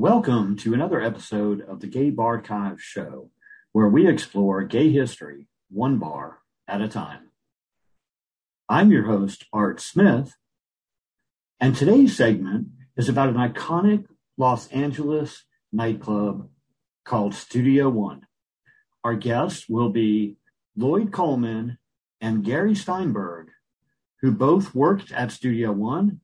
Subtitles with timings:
[0.00, 3.28] Welcome to another episode of the Gay Barchive Show,
[3.72, 7.28] where we explore gay history one bar at a time.
[8.66, 10.38] I'm your host, Art Smith,
[11.60, 14.06] and today's segment is about an iconic
[14.38, 16.48] Los Angeles nightclub
[17.04, 18.22] called Studio One.
[19.04, 20.38] Our guests will be
[20.74, 21.76] Lloyd Coleman
[22.22, 23.48] and Gary Steinberg,
[24.22, 26.22] who both worked at Studio One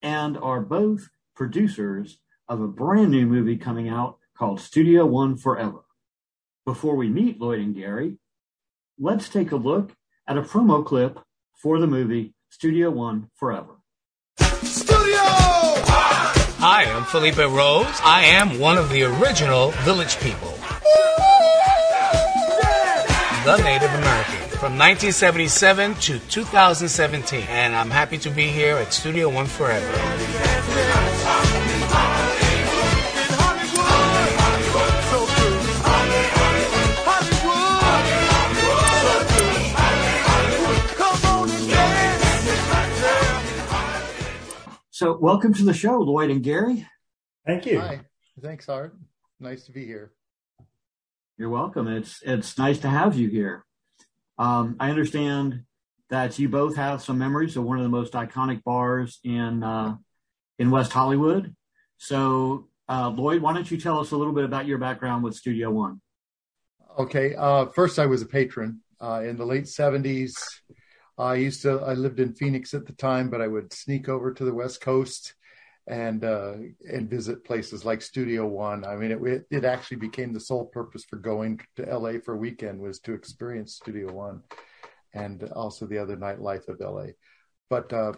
[0.00, 2.18] and are both producers
[2.48, 5.84] of a brand new movie coming out called Studio One Forever.
[6.66, 8.18] Before we meet Lloyd and Gary,
[8.98, 9.92] let's take a look
[10.26, 11.20] at a promo clip
[11.54, 13.76] for the movie Studio One Forever.
[14.62, 15.22] Studio!
[16.66, 17.86] Hi, I'm Felipe Rose.
[18.02, 20.52] I am one of the original Village People.
[23.44, 27.42] The Native American from 1977 to 2017.
[27.50, 30.53] And I'm happy to be here at Studio One Forever.
[44.94, 46.86] So, welcome to the show, Lloyd and Gary.
[47.44, 47.80] Thank you.
[47.80, 48.02] Hi.
[48.40, 48.96] Thanks, Art.
[49.40, 50.12] Nice to be here.
[51.36, 51.88] You're welcome.
[51.88, 53.64] It's it's nice to have you here.
[54.38, 55.64] Um, I understand
[56.10, 59.96] that you both have some memories of one of the most iconic bars in uh,
[60.60, 61.56] in West Hollywood.
[61.96, 65.34] So, uh, Lloyd, why don't you tell us a little bit about your background with
[65.34, 66.00] Studio One?
[67.00, 67.34] Okay.
[67.34, 70.34] Uh, first, I was a patron uh, in the late '70s.
[71.16, 71.80] I used to.
[71.80, 74.80] I lived in Phoenix at the time, but I would sneak over to the West
[74.80, 75.34] Coast
[75.86, 76.54] and uh,
[76.90, 78.84] and visit places like Studio One.
[78.84, 82.38] I mean, it it actually became the sole purpose for going to LA for a
[82.38, 84.42] weekend was to experience Studio One,
[85.12, 87.12] and also the other nightlife of LA.
[87.70, 88.14] But uh,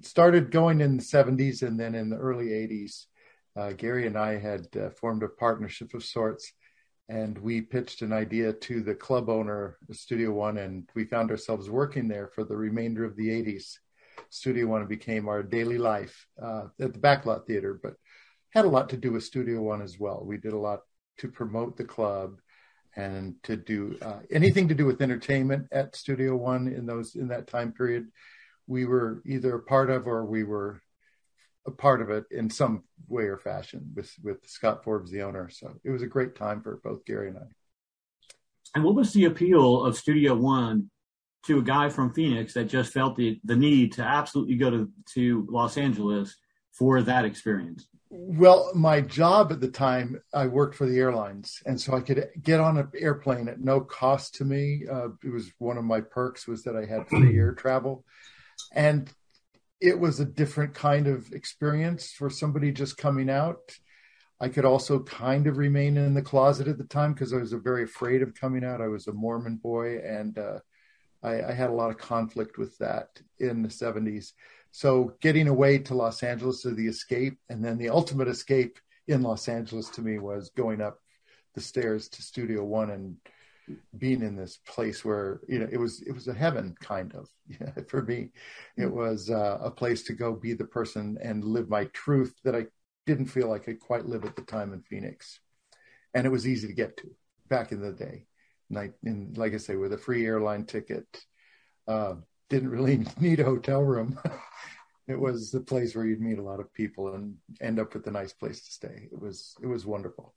[0.00, 3.06] started going in the '70s, and then in the early '80s,
[3.56, 6.50] uh, Gary and I had uh, formed a partnership of sorts
[7.08, 11.68] and we pitched an idea to the club owner, Studio One, and we found ourselves
[11.68, 13.74] working there for the remainder of the 80s.
[14.30, 17.94] Studio One became our daily life uh, at the Backlot Theater, but
[18.50, 20.22] had a lot to do with Studio One as well.
[20.24, 20.80] We did a lot
[21.18, 22.38] to promote the club
[22.96, 27.28] and to do uh, anything to do with entertainment at Studio One in those in
[27.28, 28.06] that time period.
[28.66, 30.80] We were either a part of or we were
[31.66, 35.48] a part of it in some way or fashion with with Scott Forbes, the owner.
[35.50, 37.46] So it was a great time for both Gary and I.
[38.74, 40.90] And what was the appeal of Studio One
[41.46, 44.90] to a guy from Phoenix that just felt the the need to absolutely go to
[45.14, 46.36] to Los Angeles
[46.72, 47.86] for that experience?
[48.10, 52.28] Well, my job at the time, I worked for the airlines, and so I could
[52.40, 54.84] get on an airplane at no cost to me.
[54.90, 58.04] Uh, it was one of my perks was that I had free air travel,
[58.72, 59.10] and
[59.84, 63.76] it was a different kind of experience for somebody just coming out.
[64.40, 67.52] I could also kind of remain in the closet at the time because I was
[67.52, 68.80] very afraid of coming out.
[68.80, 70.60] I was a Mormon boy, and uh,
[71.22, 74.32] I, I, had a lot of conflict with that in the 70s.
[74.70, 79.22] So getting away to Los Angeles to the escape, and then the ultimate escape in
[79.22, 80.98] Los Angeles to me was going up
[81.54, 83.16] the stairs to Studio One and
[83.96, 87.28] being in this place where you know it was it was a heaven kind of
[87.48, 88.30] yeah, for me.
[88.76, 92.54] It was uh, a place to go be the person and live my truth that
[92.54, 92.66] i
[93.06, 95.40] didn't feel i could quite live at the time in phoenix.
[96.14, 97.10] And it was easy to get to
[97.48, 98.26] back in the day.
[98.70, 101.06] And, and like i say with a free airline ticket
[101.86, 102.14] uh,
[102.48, 104.18] didn't really need a hotel room.
[105.06, 108.06] It was the place where you'd meet a lot of people and end up with
[108.06, 109.10] a nice place to stay.
[109.12, 110.34] It was it was wonderful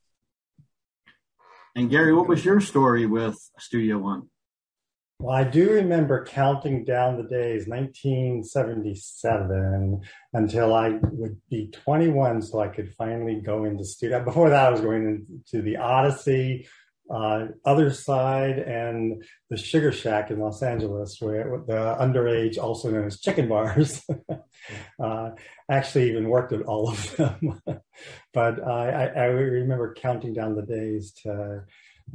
[1.74, 4.28] and Gary, what was your story with Studio One?
[5.20, 10.00] Well, I do remember counting down the days, 1977,
[10.32, 14.24] until I would be 21, so I could finally go into studio.
[14.24, 16.68] Before that, I was going into the Odyssey,
[17.10, 23.20] other side, and the Sugar Shack in Los Angeles, where the underage, also known as
[23.20, 24.04] chicken bars,
[25.02, 25.30] uh,
[25.70, 27.60] actually even worked at all of them.
[28.32, 31.64] but I, I, remember counting down the days to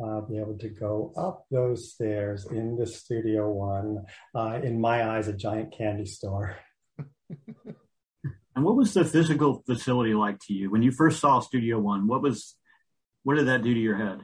[0.04, 4.06] uh, be able to go up those stairs into Studio One.
[4.36, 6.58] Uh, in my eyes, a giant candy store.
[6.98, 12.08] and what was the physical facility like to you when you first saw Studio One?
[12.08, 12.56] What was
[13.24, 14.22] what did that do to your head?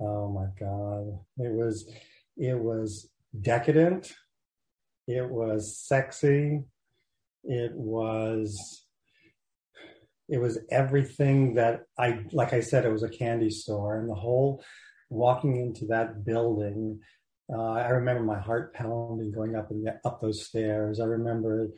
[0.00, 1.18] Oh my God!
[1.38, 1.90] It was
[2.36, 3.10] it was
[3.42, 4.12] decadent.
[5.06, 6.64] It was sexy
[7.44, 8.84] it was
[10.28, 14.14] it was everything that I like I said it was a candy store and the
[14.14, 14.62] whole
[15.08, 17.00] walking into that building
[17.52, 21.68] uh, I remember my heart pounding going up and up those stairs I remember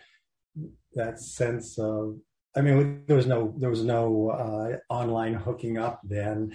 [0.95, 2.17] that sense of
[2.55, 6.55] I mean, there was no there was no uh, online hooking up then.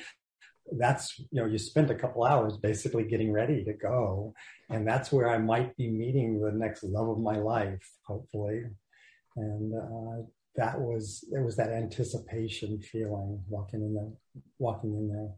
[0.72, 4.34] That's you know you spent a couple hours basically getting ready to go,
[4.69, 8.64] and that's where I might be meeting the next love of my life, hopefully.
[9.36, 10.24] And uh,
[10.56, 15.30] that was there was that anticipation feeling walking in there, walking in there.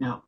[0.00, 0.24] Now,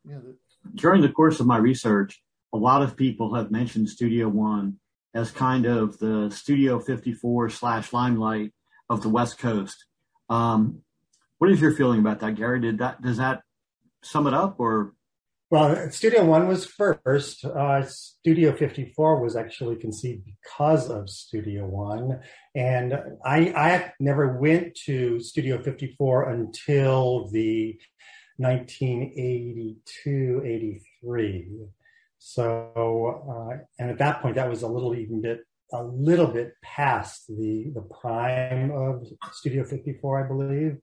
[0.75, 2.21] during the course of my research,
[2.53, 4.77] a lot of people have mentioned Studio One
[5.13, 8.53] as kind of the Studio 54 slash Limelight
[8.89, 9.85] of the West Coast.
[10.29, 10.81] Um,
[11.43, 12.61] what is your feeling about that, Gary?
[12.61, 13.41] Did that does that
[14.01, 14.93] sum it up, or?
[15.49, 17.43] Well, Studio One was first.
[17.43, 22.21] Uh, Studio 54 was actually conceived because of Studio One,
[22.55, 27.77] and I, I never went to Studio 54 until the
[28.37, 31.49] 1982, 83.
[32.19, 35.41] So, uh, and at that point, that was a little even bit,
[35.73, 40.77] a little bit past the the prime of Studio 54, I believe.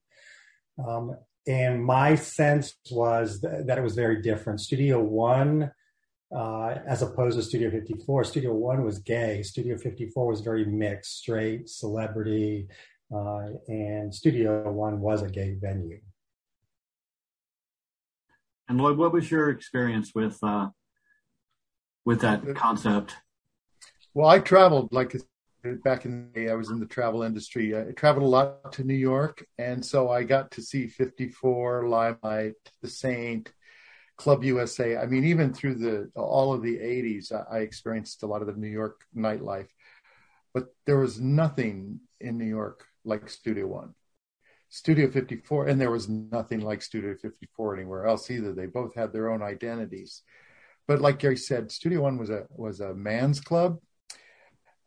[0.87, 1.15] Um,
[1.47, 4.61] and my sense was th- that it was very different.
[4.61, 5.71] Studio One,
[6.35, 9.41] uh, as opposed to Studio 54, Studio One was gay.
[9.43, 12.67] Studio 54 was very mixed, straight, celebrity,
[13.13, 15.99] uh, and Studio One was a gay venue.
[18.69, 20.69] And Lloyd, what was your experience with uh,
[22.05, 23.15] with that concept?
[24.13, 25.15] Well, I traveled like
[25.83, 26.49] back in the day.
[26.49, 27.77] I was in the travel industry.
[27.77, 32.55] I traveled a lot to New York, and so I got to see 54, Limelight,
[32.81, 33.51] The Saint,
[34.17, 34.97] Club USA.
[34.97, 38.53] I mean, even through the all of the 80s, I experienced a lot of the
[38.53, 39.69] New York nightlife.
[40.53, 43.95] But there was nothing in New York like Studio One.
[44.69, 48.53] Studio 54, and there was nothing like Studio 54 anywhere else either.
[48.53, 50.23] They both had their own identities
[50.87, 53.79] but like Gary said, Studio One was a was a man's club,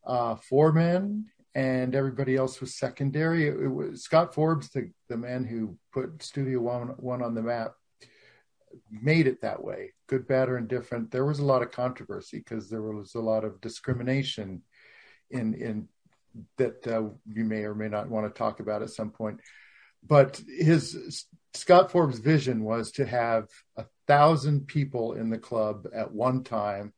[0.06, 3.48] uh, for men, and everybody else was secondary.
[3.48, 7.42] It, it, was Scott Forbes, the the man who put Studio One One on the
[7.42, 7.72] map,
[8.90, 9.92] made it that way.
[10.08, 11.10] Good, bad, or indifferent.
[11.10, 14.62] There was a lot of controversy because there was a lot of discrimination
[15.30, 15.88] in in
[16.58, 19.40] that uh, you may or may not want to talk about at some point.
[20.06, 26.12] But his Scott Forbes' vision was to have a thousand people in the club at
[26.12, 26.92] one time.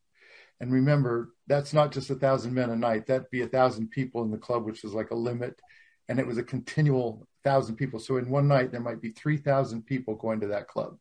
[0.60, 3.06] And remember, that's not just a thousand men a night.
[3.06, 5.60] That'd be a thousand people in the club, which was like a limit.
[6.08, 8.00] And it was a continual thousand people.
[8.00, 10.96] So in one night, there might be 3,000 people going to that club.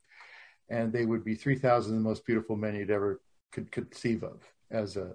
[0.70, 3.22] And they would be 3,000 of the most beautiful men you'd ever
[3.52, 5.14] could conceive of as a,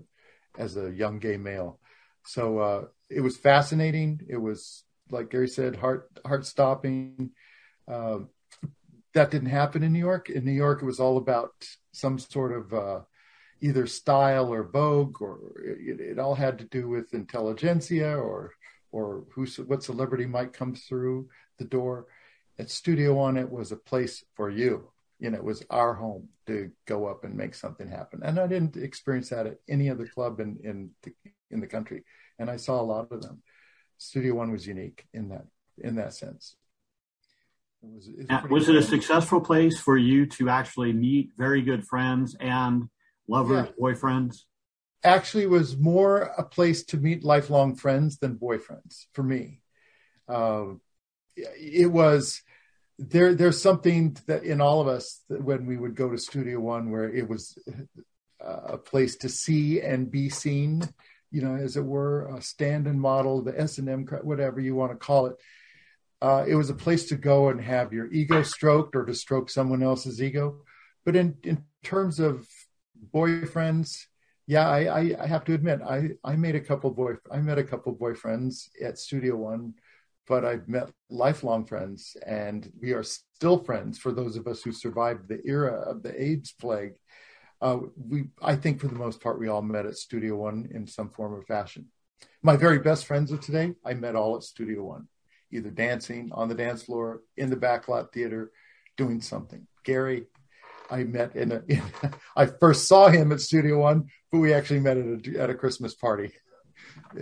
[0.56, 1.78] as a young gay male.
[2.24, 4.20] So uh, it was fascinating.
[4.28, 7.30] It was, like Gary said, heart, heart stopping.
[7.86, 8.20] Uh,
[9.14, 10.30] that didn't happen in New York.
[10.30, 11.52] In New York, it was all about
[11.92, 13.00] some sort of uh,
[13.60, 18.52] either style or vogue, or it, it, all had to do with intelligentsia or
[18.92, 21.28] or who what celebrity might come through
[21.58, 22.06] the door.
[22.58, 24.90] At Studio One, it was a place for you.
[25.18, 28.20] You know, it was our home to go up and make something happen.
[28.24, 31.12] And I didn't experience that at any other club in in the,
[31.50, 32.04] in the country.
[32.38, 33.42] And I saw a lot of them.
[33.98, 35.46] Studio One was unique in that
[35.78, 36.56] in that sense.
[37.82, 41.62] It was, it was, was it a successful place for you to actually meet very
[41.62, 42.90] good friends and
[43.30, 44.42] lovers, boyfriends?
[45.02, 49.60] Actually, was more a place to meet lifelong friends than boyfriends for me.
[50.28, 50.66] Uh,
[51.36, 52.42] it was
[52.98, 53.34] there.
[53.34, 57.08] There's something that in all of us when we would go to Studio One, where
[57.08, 57.58] it was
[58.40, 60.82] a place to see and be seen.
[61.30, 64.74] You know, as it were, a stand and model, the S and M, whatever you
[64.74, 65.36] want to call it
[66.22, 69.48] uh, it was a place to go and have your ego stroked or to stroke
[69.48, 70.62] someone else's ego.
[71.04, 72.46] But in, in terms of
[73.12, 74.04] boyfriends,
[74.46, 77.58] yeah, I, I, I have to admit, I, I made a couple boy, I met
[77.58, 79.74] a couple boyfriends at Studio One,
[80.26, 83.98] but I've met lifelong friends, and we are still friends.
[83.98, 86.94] For those of us who survived the era of the AIDS plague,
[87.60, 90.86] uh, we, I think, for the most part, we all met at Studio One in
[90.86, 91.86] some form or fashion.
[92.42, 95.08] My very best friends of today, I met all at Studio One
[95.52, 98.50] either dancing on the dance floor, in the backlot theater,
[98.96, 99.66] doing something.
[99.84, 100.26] Gary,
[100.90, 101.62] I met in a.
[101.68, 101.82] In,
[102.36, 105.54] I first saw him at Studio One, but we actually met at a, at a
[105.54, 106.32] Christmas party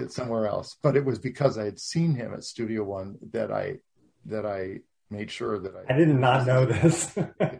[0.08, 0.76] somewhere else.
[0.82, 3.78] But it was because I had seen him at Studio One that I
[4.26, 5.94] that I made sure that I.
[5.94, 7.16] I did not know this.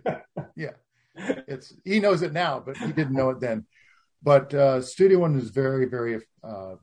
[0.57, 0.73] yeah,
[1.17, 3.67] it's he knows it now, but he didn't know it then.
[4.23, 6.75] But uh, Studio One is very, very uh,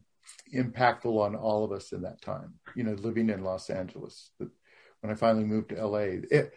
[0.54, 2.56] impactful on all of us in that time.
[2.76, 4.32] You know, living in Los Angeles.
[4.38, 6.54] When I finally moved to LA, it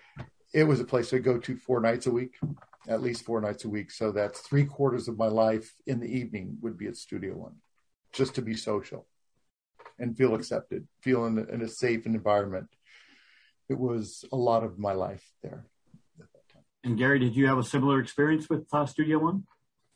[0.55, 2.38] it was a place I go to four nights a week,
[2.88, 3.90] at least four nights a week.
[3.90, 7.57] So that's three quarters of my life in the evening would be at Studio One,
[8.12, 9.07] just to be social.
[9.99, 12.69] and feel accepted, feel in, in a safe environment.
[13.69, 15.67] It was a lot of my life there.
[16.85, 19.45] And Gary, did you have a similar experience with uh, Studio One?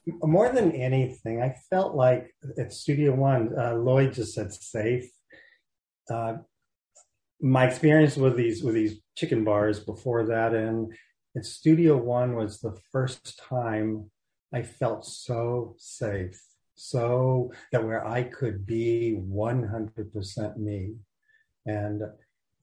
[0.06, 5.08] More than anything, I felt like at Studio One, uh, Lloyd just said safe.
[6.10, 6.38] Uh,
[7.42, 10.92] my experience with these with these chicken bars before that, and
[11.36, 14.10] at Studio One was the first time
[14.54, 16.40] I felt so safe,
[16.76, 20.94] so that where I could be 100% me,
[21.66, 22.02] and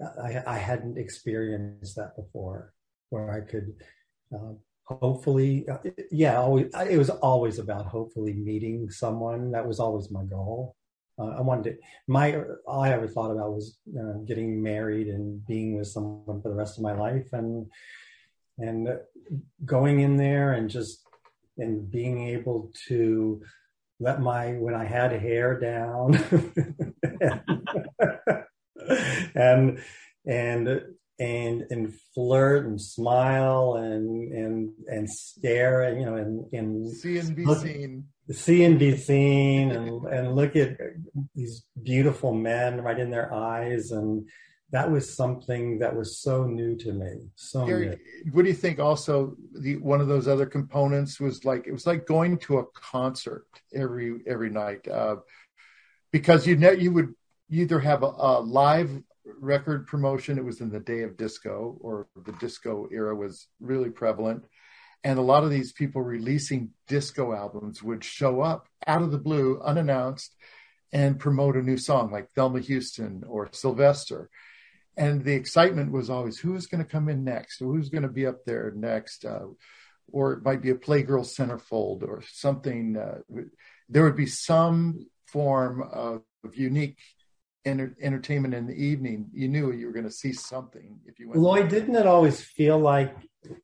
[0.02, 2.74] I, I hadn't experienced that before,
[3.10, 3.74] where I could
[4.34, 4.54] uh,
[4.86, 5.68] hopefully,
[6.12, 9.52] yeah, always, it was always about hopefully meeting someone.
[9.52, 10.76] That was always my goal.
[11.20, 15.46] Uh, I wanted to, my, all I ever thought about was uh, getting married and
[15.46, 17.68] being with someone for the rest of my life and,
[18.58, 19.00] and
[19.66, 21.06] going in there and just,
[21.58, 23.42] and being able to
[24.00, 26.16] let my, when I had hair down
[29.36, 29.80] and,
[30.26, 30.82] and
[31.20, 37.18] and and flirt and smile and and and stare and you know and and see
[37.18, 40.78] and be look, seen see and be seen and and look at
[41.36, 44.28] these beautiful men right in their eyes and
[44.72, 48.32] that was something that was so new to me so Gary, new.
[48.32, 51.88] what do you think also the one of those other components was like it was
[51.88, 55.16] like going to a concert every every night uh,
[56.12, 57.14] because you know you would
[57.50, 58.92] either have a, a live
[59.40, 60.38] record promotion.
[60.38, 64.44] It was in the day of disco, or the disco era was really prevalent.
[65.04, 69.18] And a lot of these people releasing disco albums would show up out of the
[69.18, 70.36] blue, unannounced,
[70.92, 74.30] and promote a new song like Thelma Houston or Sylvester.
[74.98, 78.26] And the excitement was always who's going to come in next, who's going to be
[78.26, 79.46] up there next, uh,
[80.12, 82.98] or it might be a Playgirl centerfold or something.
[82.98, 83.20] Uh,
[83.88, 86.98] there would be some form of, of unique
[87.66, 91.30] enter- entertainment in the evening, you knew you were going to see something if you
[91.30, 91.42] went.
[91.42, 93.16] Lloyd, didn't it always feel like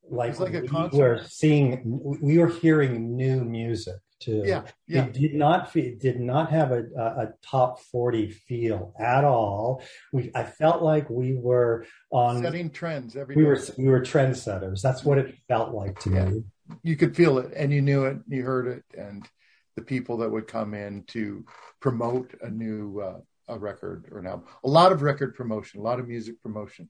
[0.09, 0.97] like, like we concert.
[0.97, 4.43] were seeing, we were hearing new music too.
[4.45, 5.05] Yeah, yeah.
[5.05, 9.83] It did not feel, did not have a, a, a, top forty feel at all.
[10.13, 13.35] We, I felt like we were on setting trends every.
[13.35, 13.47] We day.
[13.49, 14.81] were we were trendsetters.
[14.81, 16.25] That's what it felt like to yeah.
[16.25, 16.43] me.
[16.81, 19.27] You could feel it, and you knew it, and you heard it, and
[19.75, 21.45] the people that would come in to
[21.81, 24.45] promote a new uh, a record or an album.
[24.63, 26.89] A lot of record promotion, a lot of music promotion.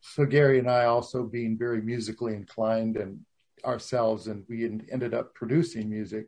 [0.00, 3.20] So Gary and I also being very musically inclined and
[3.64, 6.26] ourselves, and we ended up producing music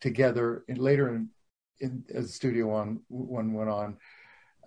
[0.00, 0.64] together.
[0.68, 1.28] And later, in,
[1.80, 3.98] in as Studio One one went on,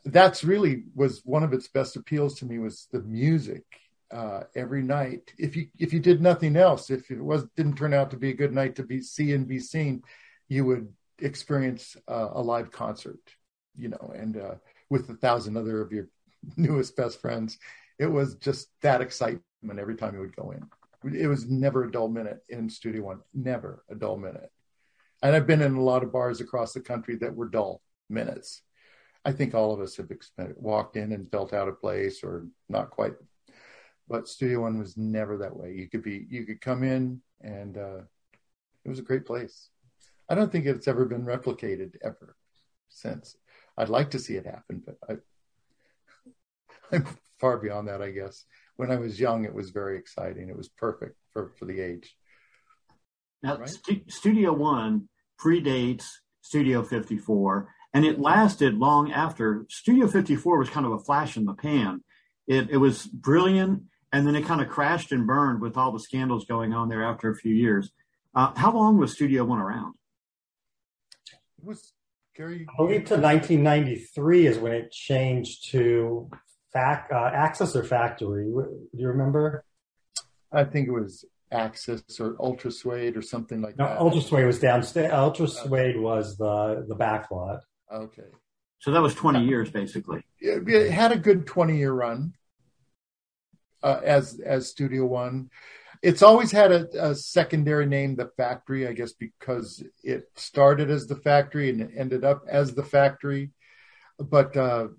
[0.06, 3.64] that's really was one of its best appeals to me was the music.
[4.12, 7.94] Uh, every night, if you if you did nothing else, if it was didn't turn
[7.94, 10.02] out to be a good night to be see and be seen,
[10.48, 13.20] you would experience uh, a live concert
[13.78, 14.56] you know, and uh,
[14.90, 16.08] with a thousand other of your
[16.58, 17.58] newest best friends,
[17.98, 19.44] it was just that excitement
[19.80, 21.16] every time you would go in.
[21.16, 24.52] It was never a dull minute in Studio One, never a dull minute.
[25.22, 28.62] And I've been in a lot of bars across the country that were dull minutes.
[29.26, 30.10] I think all of us have
[30.56, 33.14] walked in and felt out of place or not quite.
[34.08, 35.74] But Studio One was never that way.
[35.74, 38.00] You could be, you could come in and uh,
[38.84, 39.70] it was a great place.
[40.30, 42.36] I don't think it's ever been replicated ever
[42.90, 43.36] since.
[43.80, 47.08] I'd like to see it happen, but I, I'm
[47.40, 48.44] far beyond that, I guess.
[48.76, 50.50] When I was young, it was very exciting.
[50.50, 52.16] It was perfect for, for the age.
[53.42, 53.70] Now, right?
[53.70, 55.08] St- Studio One
[55.42, 56.06] predates
[56.42, 59.66] Studio 54, and it lasted long after.
[59.70, 62.04] Studio 54 was kind of a flash in the pan.
[62.48, 66.00] It, it was brilliant, and then it kind of crashed and burned with all the
[66.02, 67.92] scandals going on there after a few years.
[68.36, 69.94] Uh, how long was Studio One around?
[71.32, 71.94] It was
[72.40, 76.32] Gary, I believe to 1993 is when it changed to
[76.72, 78.46] fac, uh, Access or Factory.
[78.46, 79.66] Do you remember?
[80.50, 84.00] I think it was Access or Ultra Suede or something like no, that.
[84.00, 85.12] Ultra Suede was downstairs.
[85.12, 87.60] Ultra Suede was the the backlot.
[87.94, 88.30] Okay.
[88.80, 90.24] So that was 20 years basically.
[90.40, 92.36] It, had a good 20 year run
[93.84, 95.50] uh, as as Studio One
[96.02, 101.08] it's always had a, a, secondary name, the factory, I guess, because it started as
[101.08, 103.52] the factory and it ended up as the factory.
[104.18, 104.90] But uh,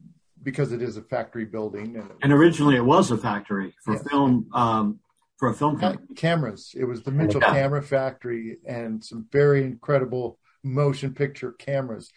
[0.42, 4.02] because it is a factory building, and, and originally it was a factory for yes.
[4.09, 4.99] film, um,
[5.37, 6.14] for a film company.
[6.14, 6.75] cameras.
[6.76, 7.52] It was the Mitchell yeah.
[7.52, 12.11] Camera Factory, and some very incredible motion picture cameras.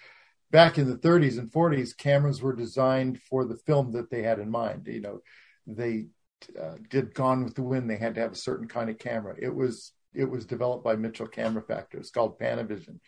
[0.51, 4.39] Back in the 30s and 40s, cameras were designed for the film that they had
[4.39, 4.87] in mind.
[4.87, 5.21] You know,
[5.65, 6.07] they
[6.61, 9.35] uh, did Gone with the Wind, they had to have a certain kind of camera.
[9.39, 11.99] It was it was developed by Mitchell Camera Factory.
[11.99, 12.99] It's called Panavision,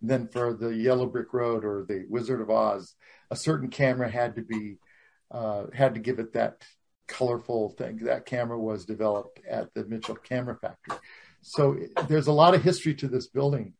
[0.00, 2.94] then for the Yellow Brick Road or the Wizard of Oz,
[3.30, 4.76] a certain camera had to be
[5.30, 6.62] uh, had to give it that
[7.08, 7.98] colorful thing.
[8.04, 10.98] That camera was developed at the Mitchell Camera Factory.
[11.42, 11.76] So
[12.08, 13.74] there's a lot of history to this building,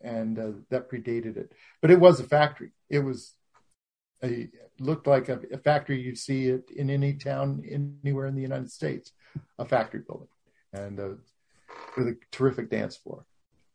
[0.00, 1.52] and uh, that predated it.
[1.80, 2.72] But it was a factory.
[2.88, 3.34] It was
[4.22, 4.48] a
[4.80, 8.70] looked like a, a, factory you'd see it in any town anywhere in the United
[8.70, 9.12] States,
[9.58, 10.28] a factory building,
[10.72, 11.08] and uh,
[11.96, 13.24] with a terrific dance floor.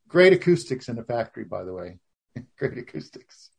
[0.07, 1.97] Great acoustics in a factory, by the way.
[2.57, 3.49] Great acoustics.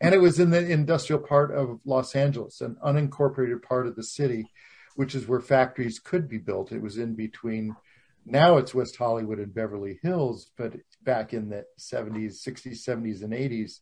[0.00, 4.02] and it was in the industrial part of Los Angeles, an unincorporated part of the
[4.02, 4.50] city,
[4.96, 6.72] which is where factories could be built.
[6.72, 7.76] It was in between.
[8.24, 13.32] Now it's West Hollywood and Beverly Hills, but back in the 70s, 60s, 70s, and
[13.32, 13.80] 80s,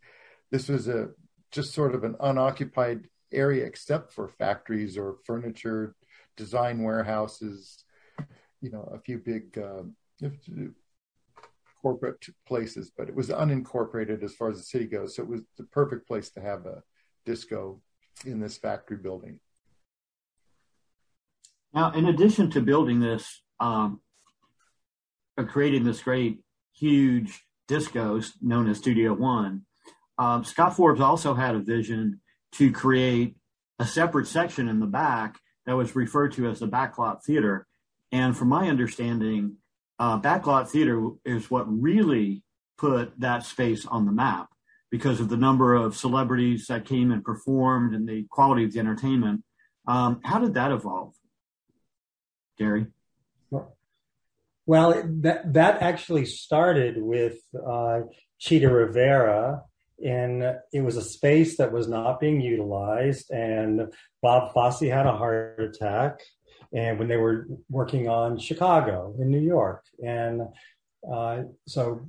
[0.50, 1.10] this was a
[1.50, 5.94] just sort of an unoccupied area except for factories or furniture
[6.36, 7.84] design warehouses,
[8.60, 9.82] you know, a few big uh,
[11.82, 15.16] corporate places, but it was unincorporated as far as the city goes.
[15.16, 16.82] So it was the perfect place to have a
[17.24, 17.80] disco
[18.24, 19.40] in this factory building.
[21.72, 24.00] Now, in addition to building this, um,
[25.48, 26.40] creating this great,
[26.74, 29.64] huge disco known as Studio One,
[30.20, 32.20] um, Scott Forbes also had a vision
[32.52, 33.36] to create
[33.78, 37.66] a separate section in the back that was referred to as the backlot theater.
[38.12, 39.56] And from my understanding,
[39.98, 42.42] uh, backlot theater is what really
[42.76, 44.50] put that space on the map
[44.90, 48.78] because of the number of celebrities that came and performed and the quality of the
[48.78, 49.42] entertainment.
[49.86, 51.14] Um, how did that evolve,
[52.58, 52.88] Gary?
[54.66, 58.02] Well, that that actually started with uh,
[58.38, 59.62] Chita Rivera,
[60.04, 60.42] and
[60.72, 63.30] it was a space that was not being utilized.
[63.30, 63.92] And
[64.22, 66.20] Bob Fosse had a heart attack,
[66.72, 69.84] and when they were working on Chicago in New York.
[70.04, 70.42] And
[71.10, 72.06] uh, so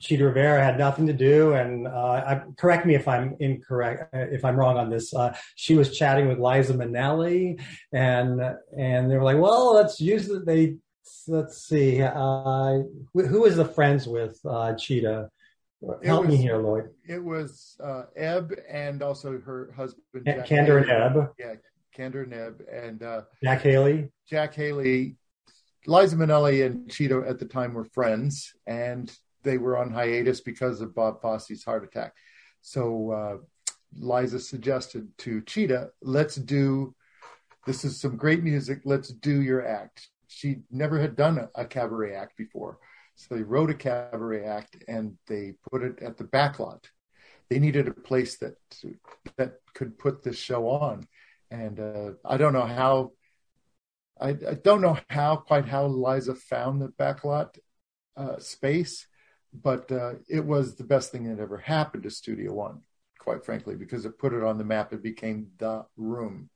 [0.00, 1.54] Chita Rivera had nothing to do.
[1.54, 5.14] And uh, I, correct me if I'm incorrect, if I'm wrong on this.
[5.14, 7.60] Uh, she was chatting with Liza Minnelli,
[7.92, 8.40] and
[8.76, 10.76] and they were like, "Well, let's use it." They
[11.28, 12.78] let's see, uh,
[13.14, 14.74] who was the friends with uh,
[16.04, 16.90] Help was, me here, Lloyd.
[17.06, 21.32] It was uh, Ebb and also her husband, Jack Kander and Ebb.
[21.38, 21.54] Yeah,
[21.96, 24.08] Kander Neb and uh, Jack Haley.
[24.28, 25.16] Jack Haley,
[25.86, 30.80] Liza Minnelli and Chita at the time were friends, and they were on hiatus because
[30.80, 32.14] of Bob Fosse's heart attack.
[32.62, 33.36] So uh,
[33.98, 36.94] Liza suggested to Chita, "Let's do.
[37.66, 38.80] This is some great music.
[38.84, 42.78] Let's do your act." She never had done a, a cabaret act before,
[43.16, 46.84] so they wrote a cabaret act and they put it at the backlot.
[47.48, 48.56] They needed a place that
[49.36, 51.06] that could put this show on
[51.50, 53.12] and uh, I don't know how.
[54.18, 57.58] I, I, don't know how quite how Liza found the backlot
[58.16, 59.06] uh, space,
[59.52, 62.80] but uh, it was the best thing that ever happened to Studio One,
[63.18, 64.92] quite frankly, because it put it on the map.
[64.94, 66.48] It became the room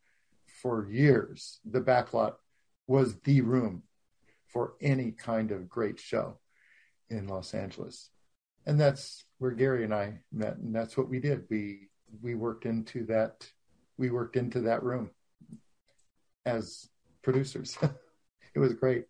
[0.63, 1.61] for years.
[1.71, 2.37] The backlot
[2.87, 3.83] was the room
[4.47, 6.39] for any kind of great show
[7.11, 8.11] in Los Angeles,
[8.67, 11.45] and that's where Gary and I met, and that's what we did.
[11.51, 11.89] We
[12.23, 13.47] we worked into that
[13.99, 15.11] we worked into that room
[16.47, 16.89] as
[17.23, 17.77] producers.
[18.55, 19.05] it was great.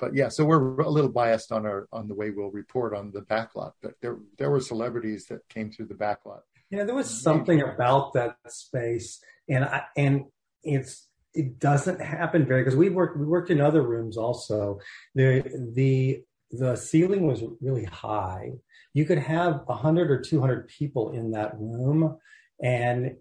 [0.00, 3.10] But yeah, so we're a little biased on our on the way we'll report on
[3.12, 6.40] the backlot, but there there were celebrities that came through the backlot.
[6.70, 10.26] Yeah, there was something about that space, and I, and
[10.62, 14.78] it's it doesn't happen very because we worked we worked in other rooms also.
[15.14, 15.42] The
[15.74, 18.52] the the ceiling was really high.
[18.92, 22.18] You could have a hundred or two hundred people in that room,
[22.62, 23.16] and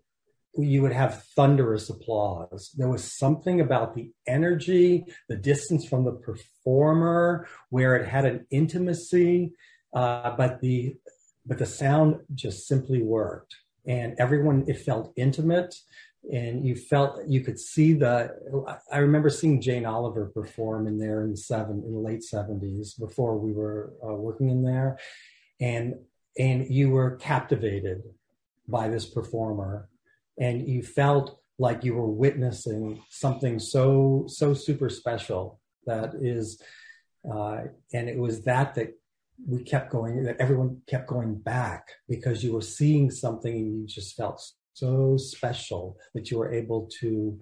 [0.56, 2.74] you would have thunderous applause.
[2.76, 8.48] There was something about the energy, the distance from the performer, where it had an
[8.50, 9.54] intimacy,
[9.94, 10.96] uh, but the
[11.46, 15.76] but the sound just simply worked, and everyone it felt intimate,
[16.32, 18.36] and you felt you could see the.
[18.92, 22.94] I remember seeing Jane Olivor perform in there in the seven in the late seventies
[22.94, 25.00] before we were uh, working in there,
[25.60, 25.96] and
[26.38, 28.04] and you were captivated
[28.68, 29.90] by this performer
[30.40, 36.62] and you felt like you were witnessing something so so super special that is
[37.30, 38.96] uh, and it was that that
[39.48, 43.88] we kept going that everyone kept going back because you were seeing something and you
[43.88, 44.42] just felt
[44.80, 47.40] so special that you were able to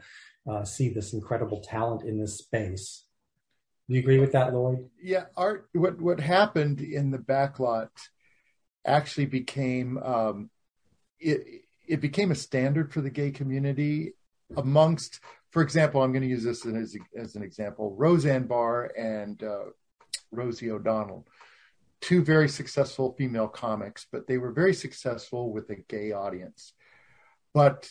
[0.49, 3.05] uh, see this incredible talent in this space
[3.87, 7.89] do you agree with that lloyd yeah art what what happened in the backlot
[8.85, 10.49] actually became um,
[11.19, 11.45] it,
[11.87, 14.13] it became a standard for the gay community
[14.55, 15.19] amongst,
[15.51, 19.65] for example, I'm going to use this as, as an example, Roseanne Barr and uh,
[20.31, 21.25] Rosie O'Donnell.
[22.01, 26.73] two very successful female comics, but they were very successful with a gay audience.
[27.57, 27.89] But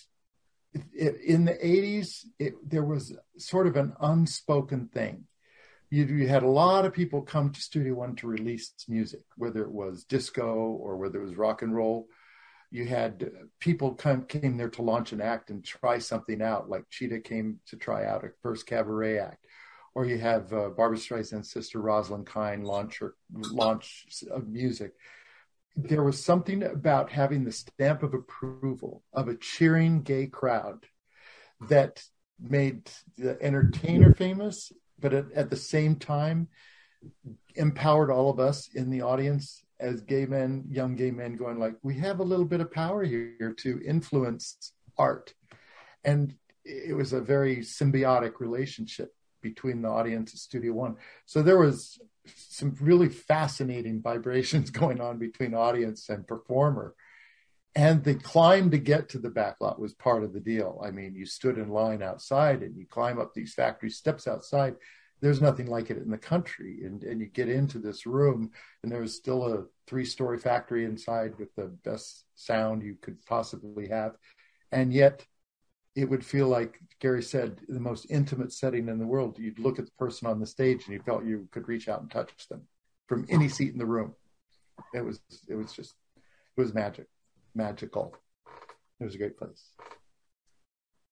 [0.95, 5.25] in the 80s, it, there was sort of an unspoken thing.
[5.91, 9.63] You, you, had a lot of people come to Studio One to release music, whether
[9.63, 12.07] it was disco or whether it was rock and roll.
[12.71, 16.89] You had people come came there to launch an act and try something out, like
[16.89, 19.45] Chita came to try out a first cabaret act,
[19.97, 24.93] or you have uh, Barbra Streisand's sister Roslyn Kind launch her launch of music
[25.77, 30.87] there was something about having the stamp of approval of a cheering gay crowd
[31.69, 32.03] that
[32.41, 36.49] made the entertainer famous, but at, at, the same time
[37.55, 41.75] empowered all of us in the audience as gay men, young gay men, going like,
[41.83, 45.35] we have a little bit of power here to influence art.
[46.05, 46.35] And
[46.65, 50.97] it was a very symbiotic relationship between the audience at Studio One.
[51.27, 51.99] So there was
[52.35, 56.95] some really fascinating vibrations going on between audience and performer.
[57.75, 60.81] And the climb to get to the backlot was part of the deal.
[60.83, 64.77] I mean, you stood in line outside and you climb up these factory steps outside.
[65.21, 66.85] There's nothing like it in the country.
[66.85, 68.51] And, and you get into this room,
[68.83, 73.23] and there was still a three story factory inside with the best sound you could
[73.27, 74.17] possibly have.
[74.73, 75.27] And yet,
[75.97, 79.39] it would feel like Gary said, the most intimate setting in the world.
[79.39, 82.03] You'd look at the person on the stage and you felt you could reach out
[82.03, 82.69] and touch them
[83.07, 84.15] from any seat in the room.
[84.95, 85.95] It was it was just
[86.57, 87.07] it was magic,
[87.55, 88.15] magical.
[89.01, 89.71] It was a great place.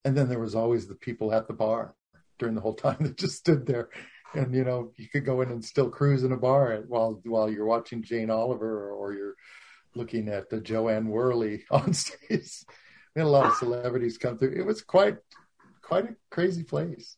[0.05, 1.95] And then there was always the people at the bar
[2.39, 3.89] during the whole time that just stood there.
[4.35, 7.51] And you know, you could go in and still cruise in a bar while while
[7.51, 9.37] you're watching Jane Olivor or, or you're
[9.95, 12.67] looking at the Jo Anne Worley on stage
[13.15, 14.55] we had a lot of celebrities come through.
[14.57, 15.19] It was quite
[15.83, 17.17] quite a crazy place.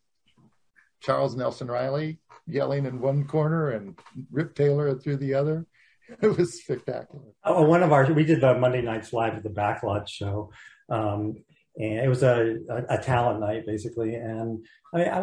[1.00, 3.98] Charles Nelson Reilly yelling in one corner and
[4.30, 5.66] Rip Taylor through the other.
[6.22, 7.32] It was spectacular.
[7.42, 10.52] Oh, one of our we did the Monday nights live at the Backlot show,
[10.88, 11.42] um,
[11.78, 14.14] and it was a, a, a, talent night basically.
[14.14, 15.20] And I mean, I,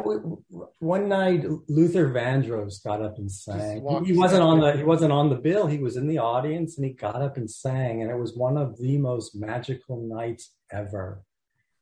[0.79, 3.83] one night Luther Vandross got up and sang.
[4.05, 5.65] He, he wasn't on the he wasn't on the bill.
[5.65, 8.01] He was in the audience, and he got up and sang.
[8.01, 11.23] And it was one of the most magical nights ever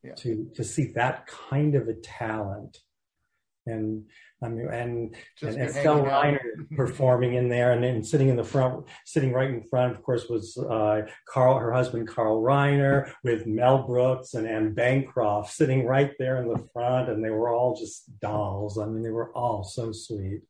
[0.04, 0.14] yeah.
[0.16, 2.78] to to see that kind of a talent
[3.66, 4.06] and
[4.44, 6.40] I mean, and Just and Estelle Reiner
[6.76, 10.28] performing in there, and then sitting in the front, sitting right in front, of course,
[10.28, 16.12] was uh, Carl, her husband Carl Reiner, with Mel Brooks and Anne Bancroft sitting right
[16.18, 18.80] there in the front, and they were all just dolls.
[18.80, 20.42] I mean, they were all so sweet.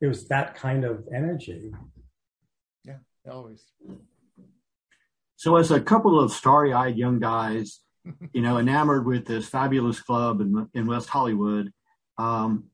[0.00, 1.72] It was that kind of energy.
[2.84, 2.98] Yeah,
[3.30, 3.64] always.
[5.36, 7.80] So, as a couple of starry-eyed young guys,
[8.32, 11.72] you know, enamored with this fabulous club in in West Hollywood
[12.18, 12.64] um,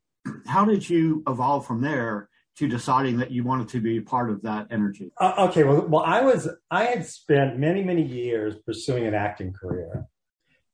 [0.47, 4.43] how did you evolve from there to deciding that you wanted to be part of
[4.43, 5.11] that energy?
[5.21, 9.53] Uh, okay, well, well, I was I had spent many many years pursuing an acting
[9.53, 10.07] career,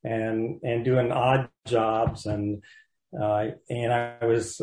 [0.05, 2.63] and and doing odd jobs, and
[3.19, 4.61] uh, and I was,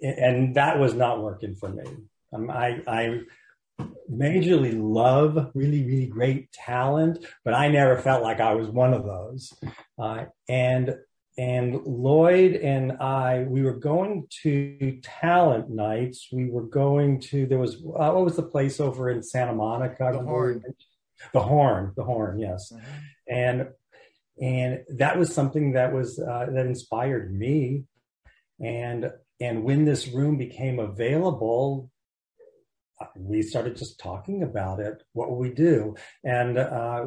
[0.00, 1.84] and that was not working for me.
[2.32, 3.20] Um, I I
[4.10, 9.04] majorly love really really great talent, but I never felt like I was one of
[9.04, 9.52] those,
[9.98, 10.96] uh, and
[11.38, 16.28] and Lloyd and I, we were going to talent nights.
[16.32, 20.10] We were going to there was uh, what was the place over in Santa Monica?
[20.12, 20.64] The Horn.
[21.32, 21.92] The Horn.
[21.96, 22.40] The Horn.
[22.40, 22.84] Yes, mm-hmm.
[23.28, 23.68] and
[24.42, 27.84] and that was something that was uh, that inspired me.
[28.60, 31.88] And and when this room became available,
[33.16, 35.04] we started just talking about it.
[35.12, 35.94] What will we do?
[36.24, 37.06] And uh,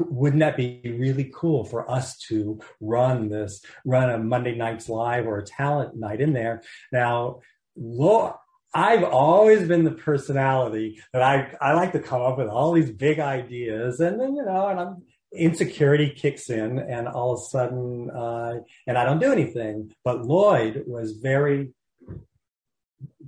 [0.00, 5.26] wouldn't that be really cool for us to run this, run a Monday nights live
[5.26, 6.62] or a talent night in there?
[6.92, 7.40] Now,
[7.76, 8.38] look,
[8.74, 12.90] I've always been the personality that I, I like to come up with all these
[12.90, 17.44] big ideas and then, you know, and I'm, insecurity kicks in and all of a
[17.44, 18.54] sudden, uh,
[18.86, 19.92] and I don't do anything.
[20.04, 21.72] But Lloyd was very,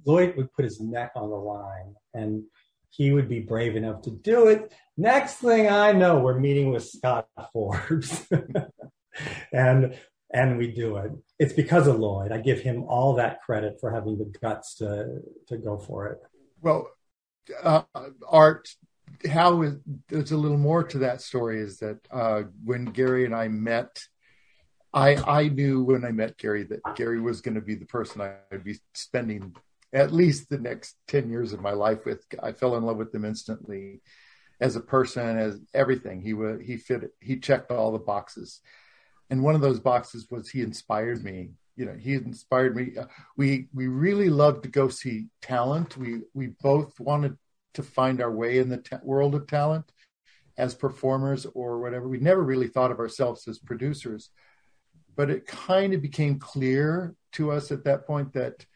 [0.04, 2.44] Lloyd would put his neck on the line and
[2.90, 4.72] he would be brave enough to do it.
[5.00, 8.26] Next thing I know, we're meeting with Scott Forbes.
[9.52, 9.96] and
[10.34, 11.12] and we do it.
[11.38, 12.32] It's because of Lloyd.
[12.32, 16.18] I give him all that credit for having the guts to to go for it.
[16.60, 16.90] Well,
[17.62, 17.82] uh,
[18.28, 18.68] Art,
[19.30, 19.76] how is,
[20.08, 21.60] there's a little more to that story.
[21.60, 24.02] Is that uh, when Gary and I met,
[24.92, 28.20] I I knew when I met Gary that Gary was going to be the person
[28.20, 29.54] I'd be spending
[29.92, 33.14] at least the next 10 years of my life with i fell in love with
[33.14, 34.02] him instantly
[34.60, 36.20] as a person as everything.
[36.20, 38.60] He would he fit he checked all the boxes.
[39.30, 42.98] And one of those boxes was he inspired me you know he inspired me.
[42.98, 45.96] Uh, we we really loved to go see talent.
[45.96, 47.38] We we both wanted
[47.74, 49.90] to find our way in the world of talent
[50.58, 52.08] as performers or whatever.
[52.08, 54.30] We never really thought of ourselves as producers,
[55.14, 58.66] but it kind of became clear to us at that point that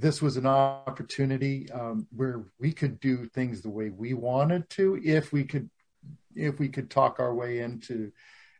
[0.00, 5.00] this was an opportunity um, where we could do things the way we wanted to
[5.04, 5.70] if we could
[6.34, 8.12] if we could talk our way into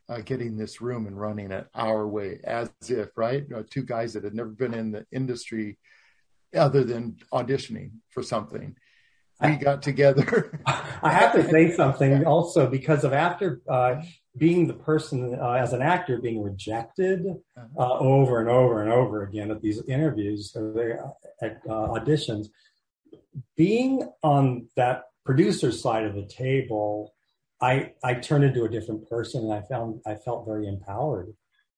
[0.08, 3.44] uh, getting this room and running it our way as if right?
[3.54, 5.78] Uh, two guys that had never been in the industry
[6.56, 8.76] other than auditioning for something.
[9.42, 10.62] We got together.
[10.66, 13.96] I have to say something also because of after uh,
[14.36, 17.24] being the person uh, as an actor being rejected
[17.56, 17.66] uh-huh.
[17.78, 21.08] uh, over and over and over again at these interviews uh,
[21.42, 22.48] at auditions
[23.56, 27.14] being on that producer side of the table
[27.60, 31.32] I I turned into a different person, and I found I felt very empowered,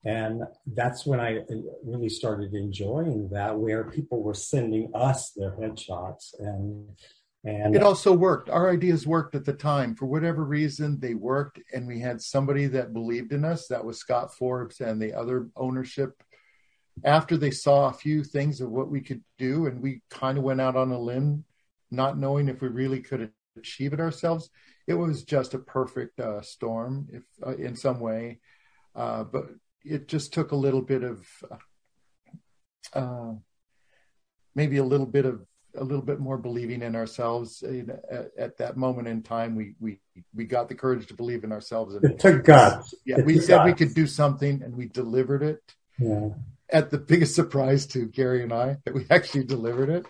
[0.05, 1.41] and that's when I
[1.85, 6.89] really started enjoying that, where people were sending us their headshots, and
[7.45, 8.51] and it also worked.
[8.51, 10.99] Our ideas worked at the time for whatever reason.
[11.01, 13.69] They worked, and we had somebody that believed in us.
[13.69, 16.23] That was Scott Forbes and the other ownership.
[17.05, 20.45] After they saw a few things of what we could do, and we kind of
[20.45, 21.45] went out on a limb,
[21.91, 24.51] not knowing if we really could achieve it ourselves
[24.89, 28.41] it was just a perfect uh, storm, if uh, in some way.
[28.97, 29.51] Uh, but
[29.85, 31.27] it just took a little bit of,
[32.95, 33.35] uh,
[34.55, 35.45] maybe a little bit of
[35.79, 39.55] a little bit more believing in ourselves uh, at, at, that moment in time.
[39.55, 39.99] We we
[40.35, 41.95] we got the courage to believe in ourselves.
[41.95, 42.95] And it took guts.
[43.05, 43.67] Yeah, it we said guts.
[43.67, 45.63] we could do something, and we delivered it.
[45.99, 46.31] Yeah.
[46.71, 50.07] At the biggest surprise to Gary and I, that we actually delivered it.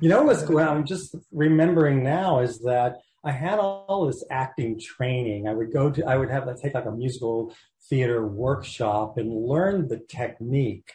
[0.00, 0.66] You know what's going?
[0.66, 5.46] I'm just remembering now is that I had all this acting training.
[5.46, 7.54] I would go to, I would have to take like a musical
[7.88, 10.92] theater workshop and learn the technique.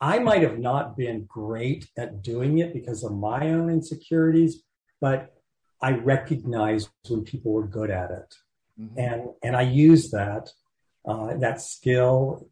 [0.00, 4.62] I might have not been great at doing it because of my own insecurities,
[5.00, 5.34] but
[5.80, 8.34] I recognized when people were good at it.
[8.80, 8.98] Mm-hmm.
[8.98, 10.50] And, and I use that,
[11.06, 12.48] uh, that skill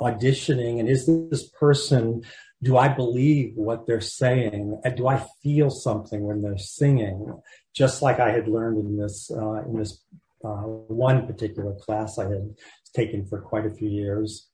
[0.00, 0.80] auditioning.
[0.80, 2.22] And is this person
[2.64, 4.80] do I believe what they're saying?
[4.96, 7.40] Do I feel something when they're singing?
[7.74, 10.02] Just like I had learned in this uh, in this
[10.42, 12.54] uh, one particular class I had
[12.94, 14.48] taken for quite a few years.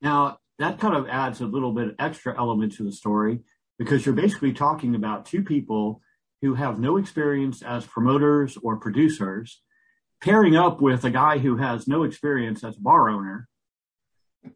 [0.00, 3.40] Now that kind of adds a little bit extra element to the story
[3.78, 6.00] because you're basically talking about two people
[6.42, 9.62] who have no experience as promoters or producers
[10.20, 13.48] pairing up with a guy who has no experience as a bar owner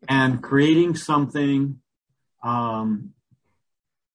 [0.09, 1.81] and creating something
[2.43, 3.11] um,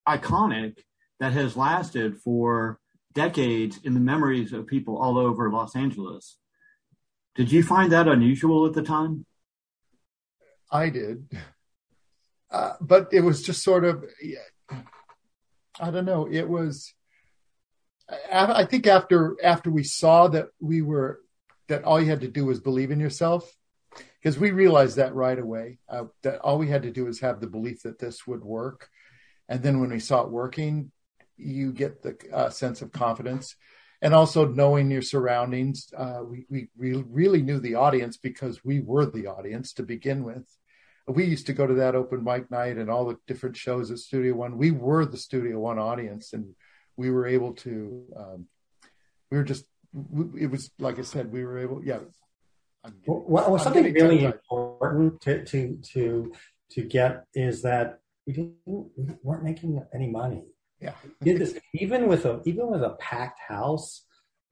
[0.07, 0.77] iconic
[1.19, 2.79] that has lasted for
[3.13, 6.37] decades in the memories of people all over Los Angeles.
[7.35, 9.25] Did you find that unusual at the time?
[10.71, 11.29] I did.
[12.55, 14.05] Uh, but it was just sort of,
[15.77, 16.25] I don't know.
[16.31, 16.93] It was,
[18.31, 21.19] I think after, after we saw that we were,
[21.67, 23.53] that all you had to do was believe in yourself
[24.21, 27.41] because we realized that right away uh, that all we had to do was have
[27.41, 28.89] the belief that this would work
[29.49, 30.91] and then when we saw it working
[31.37, 33.55] you get the uh, sense of confidence
[34.01, 38.79] and also knowing your surroundings uh, we, we, we really knew the audience because we
[38.79, 40.45] were the audience to begin with
[41.07, 43.99] we used to go to that open mic night and all the different shows at
[43.99, 44.57] studio one.
[44.57, 46.55] We were the studio one audience and
[46.97, 48.47] we were able to um,
[49.29, 49.65] we were just
[50.37, 51.99] it was like i said we were able yeah.
[53.07, 56.33] Well, well something really important to, to to
[56.71, 60.43] to get is that we didn't we weren't making any money.
[60.79, 64.04] Yeah, this, even with a even with a packed house,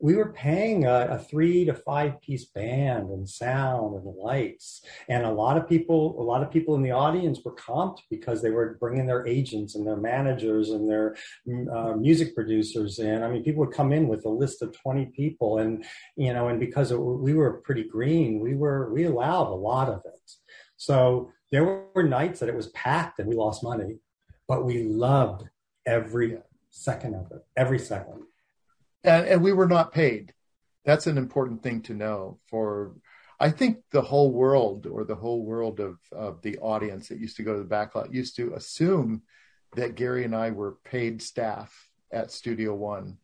[0.04, 4.82] we were paying a, a, three to five piece band and sound and lights.
[5.08, 8.42] And a lot of people a lot of people in the audience were comped because
[8.42, 11.16] they were bringing their agents and their managers and their
[11.74, 13.24] uh, music producers in.
[13.24, 15.86] I mean people would come in with a list of 20 people and
[16.18, 19.88] you know and because it, we were pretty green we were we allowed a lot
[19.88, 20.32] of it.
[20.76, 24.00] So there were nights that it was packed and we lost money
[24.50, 25.46] but we loved
[25.86, 26.40] every
[26.72, 28.24] second of it every second
[29.04, 30.34] and, and we were not paid.
[30.86, 32.96] That's an important thing to know for
[33.40, 37.38] I think the whole world or the whole world of, of the audience that used
[37.38, 39.24] to go to the backlot used to assume
[39.76, 43.18] that Gary and I were paid staff at Studio One,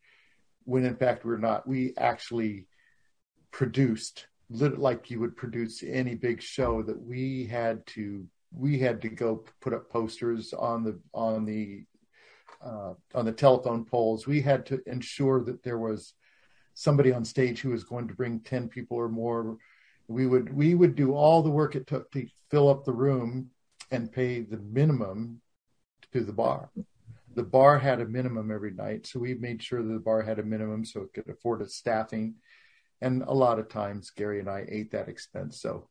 [0.65, 1.67] when in fact we're not.
[1.67, 2.67] We actually
[3.51, 9.09] produced like you would produce any big show that we had to we had to
[9.09, 11.83] go put up posters on the on the
[12.61, 14.27] uh, on the telephone poles.
[14.27, 16.13] We had to ensure that there was
[16.73, 19.57] somebody on stage who was going to bring 10 people or more.
[20.07, 23.51] We would we would do all the work it took to fill up the room
[23.91, 25.41] and pay the minimum
[26.13, 26.71] to the bar.
[27.35, 29.05] the bar had a minimum every night.
[29.05, 31.75] So we made sure that the bar had a minimum so it could afford its
[31.75, 32.35] staffing.
[33.01, 35.61] And a lot of times Gary and I ate that expense.
[35.61, 35.87] So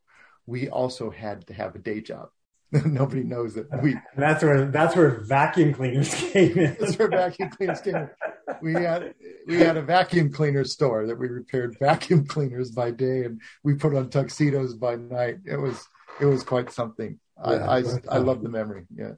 [0.47, 2.31] we also had to have a day job.
[2.85, 3.67] Nobody knows it.
[3.83, 3.93] we.
[3.93, 6.77] And that's where that's where vacuum cleaners came in.
[6.79, 8.11] that's where vacuum cleaners came in.
[8.61, 9.15] We had
[9.47, 13.75] we had a vacuum cleaner store that we repaired vacuum cleaners by day, and we
[13.75, 15.39] put on tuxedos by night.
[15.47, 15.87] It was
[16.21, 17.19] it was quite something.
[17.43, 18.85] Yeah, I I, I love the memory.
[18.95, 19.13] Yeah,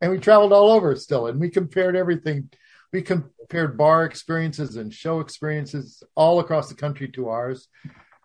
[0.00, 2.50] and we traveled all over still, and we compared everything.
[2.92, 7.68] We compared bar experiences and show experiences all across the country to ours,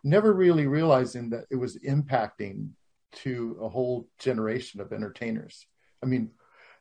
[0.03, 2.69] never really realizing that it was impacting
[3.17, 5.65] to a whole generation of entertainers.
[6.01, 6.31] I mean,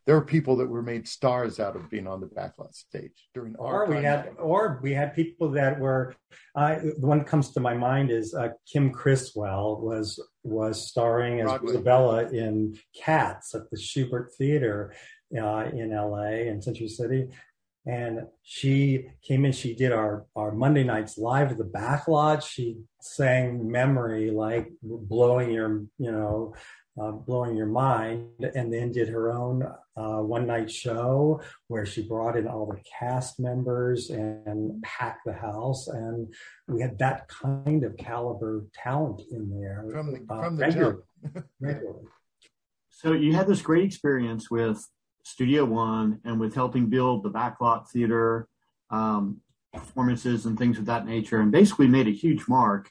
[0.06, 3.54] there were people that were made stars out of being on the backlot stage during
[3.56, 6.14] our or we had or we had people that were
[6.56, 11.40] uh, the one that comes to my mind is uh, kim criswell was was starring
[11.40, 11.70] as Broadway.
[11.70, 14.92] isabella in cats at the shubert theater
[15.40, 17.28] uh, in la in century city
[17.86, 22.76] and she came in she did our our monday nights live at the backlot she
[23.00, 26.54] sang memory like blowing your you know
[27.00, 29.62] uh, blowing your mind and then did her own
[29.96, 35.32] uh, one night show where she brought in all the cast members and packed the
[35.32, 35.88] house.
[35.88, 36.32] And
[36.68, 39.86] we had that kind of caliber talent in there.
[39.90, 41.02] From the, uh, from the regularly,
[41.60, 42.04] regularly.
[42.90, 44.86] so you had this great experience with
[45.22, 48.48] Studio One and with helping build the backlot theater
[48.90, 49.40] um,
[49.72, 52.90] performances and things of that nature, and basically made a huge mark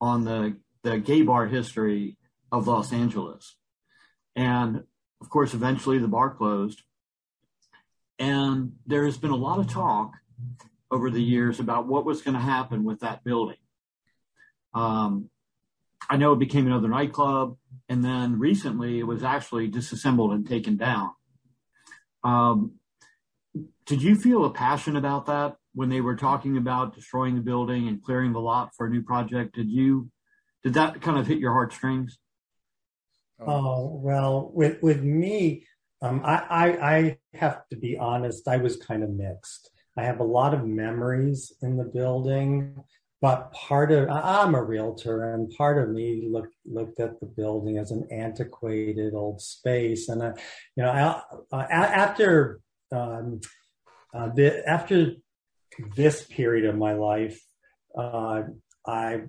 [0.00, 2.16] on the the gay bar history
[2.50, 3.56] of Los Angeles.
[4.34, 4.84] And
[5.20, 6.82] of course, eventually the bar closed.
[8.18, 10.12] And there has been a lot of talk
[10.90, 13.56] over the years about what was going to happen with that building.
[14.74, 15.30] Um,
[16.08, 17.56] I know it became another nightclub,
[17.88, 21.10] and then recently it was actually disassembled and taken down.
[22.24, 22.72] Um,
[23.86, 27.88] did you feel a passion about that when they were talking about destroying the building
[27.88, 29.54] and clearing the lot for a new project?
[29.54, 30.10] Did you
[30.62, 32.18] did that kind of hit your heartstrings?
[33.40, 35.66] Oh well, with with me,
[36.00, 38.46] um, I, I I have to be honest.
[38.46, 39.70] I was kind of mixed.
[39.96, 42.82] I have a lot of memories in the building,
[43.22, 47.78] but part of I'm a realtor, and part of me looked looked at the building
[47.78, 50.08] as an antiquated old space.
[50.08, 50.32] And uh,
[50.76, 53.40] you know, I, uh, after um,
[54.12, 55.12] uh, the, after
[55.94, 57.40] this period of my life,
[57.96, 58.42] uh,
[58.86, 59.22] I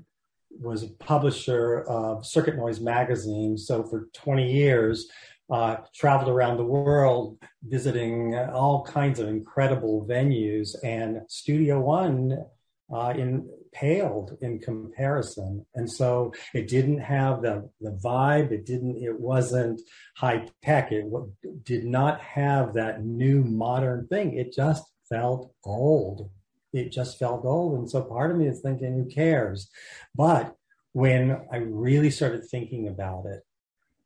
[0.49, 3.57] was a publisher of Circuit Noize magazine.
[3.59, 5.07] So for 20 years,
[5.51, 12.43] uh, traveled around the world visiting all kinds of incredible venues, and Studio One
[12.91, 15.65] uh, in paled in comparison.
[15.75, 18.51] And so it didn't have the, the vibe.
[18.51, 19.81] It didn't, it wasn't
[20.15, 20.91] high tech.
[20.91, 21.31] It w-
[21.63, 24.37] did not have that new modern thing.
[24.37, 26.29] It just felt old
[26.73, 27.77] it just felt old.
[27.77, 29.69] And so part of me is thinking, who cares?
[30.15, 30.55] But
[30.91, 33.43] when I really started thinking about it,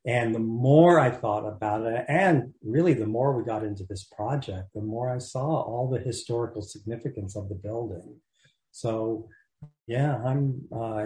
[0.06, 4.06] and the more I thought about it, and really the more we got into this
[4.06, 8.16] project, the more I saw all the historical significance of the building.
[8.72, 9.28] So,
[9.88, 11.06] yeah, I'm uh,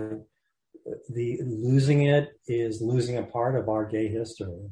[1.10, 4.70] the losing it is losing a part of our gay history.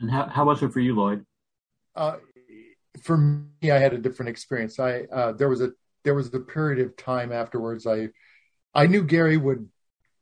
[0.00, 1.24] And how, how was it for you, Lloyd?
[1.94, 2.16] Uh,
[3.02, 4.80] for me, I had a different experience.
[4.80, 5.70] I uh, there was a
[6.04, 7.86] there was a period of time afterwards.
[7.86, 8.08] I
[8.74, 9.68] I knew Gary would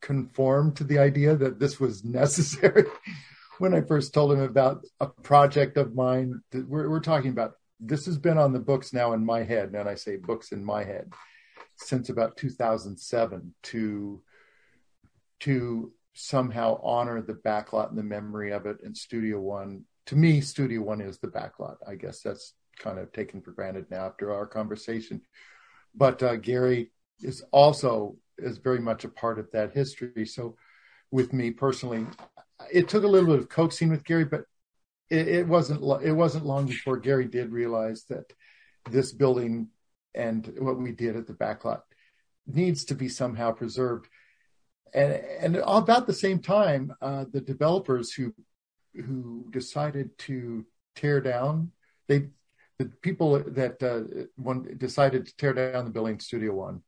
[0.02, 2.84] conform to the idea that this was necessary.
[3.58, 8.04] when I first told him about a project of mine, we're, we're talking about this
[8.04, 10.84] has been on the books now in my head, and I say books in my
[10.84, 11.10] head
[11.76, 14.22] since about 2007 to
[15.40, 19.84] to somehow honor the backlot and the memory of it in Studio One.
[20.06, 21.76] To me, Studio One is the backlot.
[21.86, 25.20] I guess that's kind of taken for granted now after our conversation.
[25.94, 30.26] But uh, Gary is also is very much a part of that history.
[30.26, 30.56] So,
[31.10, 32.06] with me personally,
[32.72, 34.44] it took a little bit of coaxing with Gary, but
[35.10, 38.32] it, it wasn't it wasn't long before Gary did realize that
[38.90, 39.68] this building
[40.16, 41.82] and what we did at the backlot
[42.46, 44.08] needs to be somehow preserved.
[44.94, 48.34] And and about the same time, uh, the developers who
[48.94, 50.64] who decided to
[50.94, 51.72] tear down
[52.08, 52.28] they
[52.78, 56.82] the people that uh, one decided to tear down the building Studio One,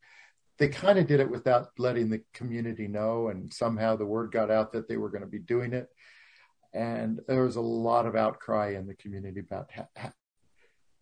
[0.58, 4.50] they kind of did it without letting the community know, and somehow the word got
[4.50, 5.88] out that they were going to be doing it,
[6.74, 10.12] and there was a lot of outcry in the community about how,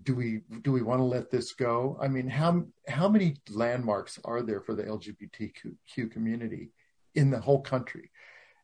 [0.02, 1.98] do we do we want to let this go?
[2.00, 6.70] I mean, how how many landmarks are there for the LGBTQ community
[7.14, 8.10] in the whole country?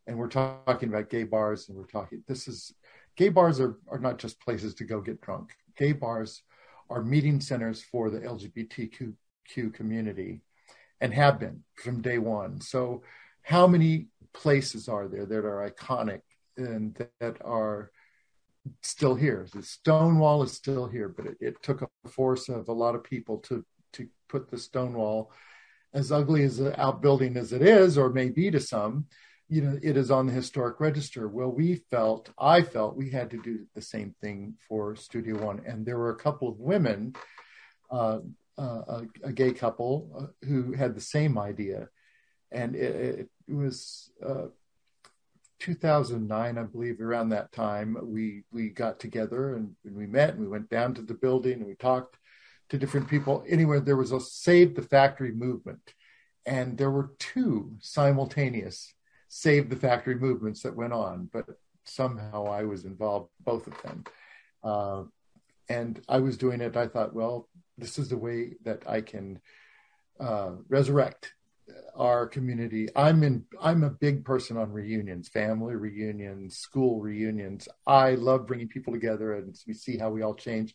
[0.07, 2.75] And we're talking about gay bars, and we're talking this is
[3.17, 5.53] gay bars are, are not just places to go get drunk.
[5.77, 6.43] gay bars
[6.91, 9.15] are meeting centers for the LGBTQ
[9.73, 10.41] community
[11.01, 12.61] and have been from day one.
[12.61, 13.03] So,
[13.43, 16.21] how many places are there that are iconic
[16.57, 17.91] and that are
[18.81, 19.47] still here?
[19.53, 23.05] The Stonewall is still here, but it, it took a force of a lot of
[23.05, 25.31] people to to put the Stonewall,
[25.93, 29.07] as ugly as an outbuilding as it is, or may be to some,
[29.53, 31.29] you know, it is on the historic register.
[31.29, 35.61] Well, we felt, I felt we had to do the same thing for Studio One.
[35.67, 37.15] And there were a couple of women,
[37.91, 38.21] uh,
[38.57, 41.91] uh, a, a, gay couple, uh, who had the same idea.
[42.51, 44.47] And it, it was uh,
[45.63, 50.41] 2009, I believe, around that time, we, we got together and, and we met and
[50.41, 52.19] we went down to the building and we talked
[52.71, 53.45] to different people.
[53.49, 55.95] Anyway, there was a Save the Factory movement.
[56.45, 58.93] And there were two simultaneous
[59.35, 61.47] save the factory movements that went on, but
[61.85, 64.05] somehow I was involved both of them.
[64.63, 65.05] Uh,
[65.71, 66.77] and I was doing it.
[66.77, 67.49] I thought, well,
[67.79, 69.41] this is the way that I can
[70.21, 71.33] uh, resurrect
[71.95, 72.89] our community.
[72.97, 73.45] I'm in.
[73.61, 77.69] I'm a big person on reunions, family reunions, school reunions.
[77.87, 80.75] I love bringing people together and we see how we all change,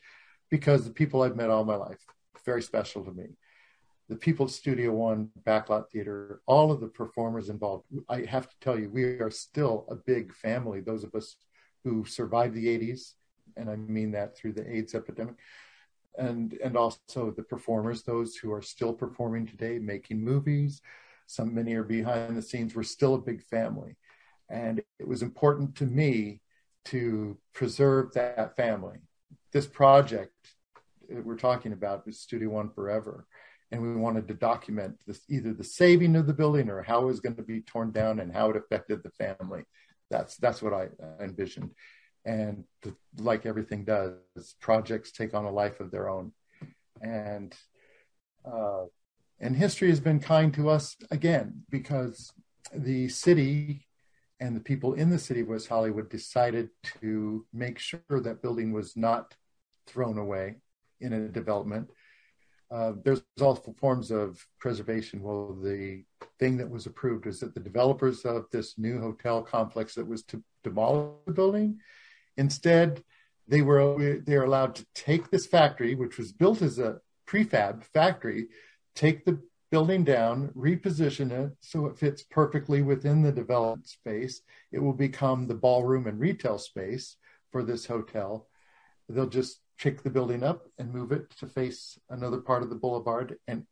[0.49, 1.99] because the people I've met all my life
[2.45, 3.25] very special to me
[4.09, 7.85] the people at Studio One, Backlot Theater, all of the performers involved.
[8.07, 10.79] I have to tell you, we are still a big family.
[10.79, 11.35] Those of us
[11.83, 13.13] who survived the 80s,
[13.57, 15.35] and I mean that through the AIDS epidemic,
[16.18, 20.82] and and also the performers, those who are still performing today, making movies.
[21.26, 22.76] Some many are behind the scenes.
[22.76, 23.95] We're still a big family,
[24.49, 26.41] and it was important to me
[26.86, 28.99] to preserve that family.
[29.51, 30.34] This project
[31.09, 33.28] that we're talking about is Studio One Forever
[33.72, 37.05] and we wanted to document this, either the saving of the building or how it
[37.05, 39.63] was going to be torn down and how it affected the family.
[40.09, 40.88] That's that's what I
[41.22, 41.72] envisioned,
[42.28, 42.65] and
[43.17, 46.34] like everything does, projects take on a life of their own,
[47.01, 47.55] and
[48.45, 48.86] uh,
[49.39, 52.32] and history has been kind to us again because
[52.73, 53.88] the city
[54.39, 56.69] and the people in the city of West Hollywood decided
[57.01, 59.36] to make sure that building was not
[59.88, 60.57] thrown away
[60.99, 61.89] in a development
[62.69, 65.21] uh, there's all forms of preservation.
[65.21, 66.03] Well, the
[66.39, 70.23] thing that was approved was that the developers of this new hotel complex that was
[70.23, 71.80] to demolish the building,
[72.38, 73.03] instead,
[73.47, 77.83] they were they are allowed to take this factory, which was built as a prefab
[77.83, 78.47] factory,
[78.95, 84.41] take the building down, reposition it so it fits perfectly within the development space.
[84.71, 87.17] It will become the ballroom and retail space
[87.51, 88.47] for this hotel.
[89.09, 92.75] They'll just pick the building up and move it to face another part of the
[92.75, 93.38] boulevard.
[93.47, 93.65] And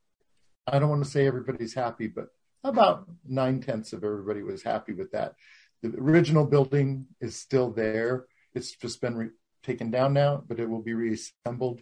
[0.68, 2.28] I don't want to say everybody's happy, but
[2.64, 5.36] about nine tenths of everybody was happy with that.
[5.82, 8.26] The original building is still there.
[8.56, 9.30] It's just been re-
[9.64, 11.82] taken down now, but it will be reassembled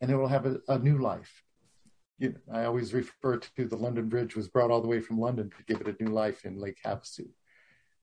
[0.00, 1.42] and it will have a, a new life.
[2.18, 5.18] You know, I always refer to the London Bridge was brought all the way from
[5.18, 7.28] London to give it a new life in Lake Havasu.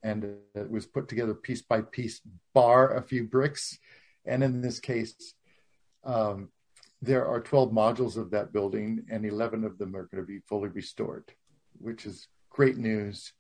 [0.03, 2.21] And it was put together piece by piece,
[2.53, 3.77] bar a few bricks
[4.25, 5.33] and in this case,
[6.03, 6.49] um,
[7.01, 10.39] there are 12 modules of that building, and 11 of them are going to be
[10.47, 11.31] fully restored,
[11.79, 13.33] which is great news.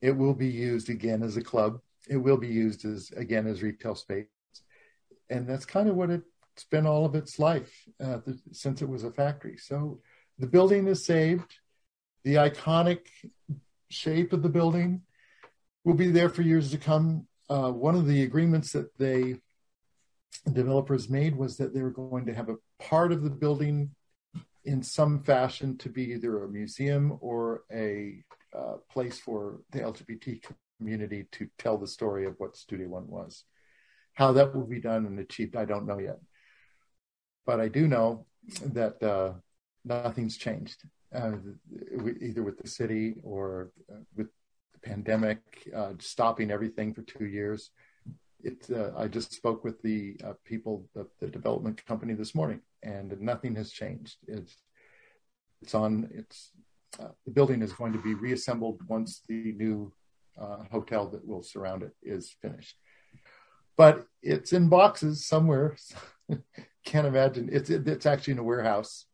[0.00, 1.80] It will be used again as a club.
[2.08, 4.26] It will be used as again as retail space,
[5.30, 8.88] and that's kind of what it's been all of its life uh, the, since it
[8.88, 9.56] was a factory.
[9.56, 10.00] So
[10.38, 11.54] the building is saved.
[12.24, 13.06] The iconic
[13.90, 15.02] shape of the building
[15.84, 17.26] will be there for years to come.
[17.48, 19.40] Uh, one of the agreements that they
[20.52, 23.90] developers made was that they were going to have a part of the building
[24.64, 28.22] in some fashion to be either a museum or a
[28.56, 30.42] uh, place for the LGBT
[30.78, 33.44] community to tell the story of what Studio One was.
[34.14, 36.18] How that will be done and achieved, I don't know yet.
[37.46, 38.26] But I do know
[38.64, 39.34] that uh,
[39.84, 40.82] nothing's changed,
[41.14, 41.32] uh,
[42.20, 44.28] either with the city or uh, with
[44.72, 45.38] the pandemic,
[45.74, 47.70] uh, stopping everything for two years
[48.42, 52.60] it, uh, I just spoke with the uh, people, the, the, development company this morning,
[52.82, 54.18] and nothing has changed.
[54.26, 54.56] It's
[55.60, 56.08] it's on.
[56.12, 56.50] It's
[57.26, 59.92] the building is going to be reassembled once the new
[60.40, 62.76] uh, hotel that will surround it is finished.
[63.76, 65.76] But it's in boxes somewhere.
[66.84, 67.48] Can't imagine.
[67.52, 69.06] It's it, it's actually in a warehouse,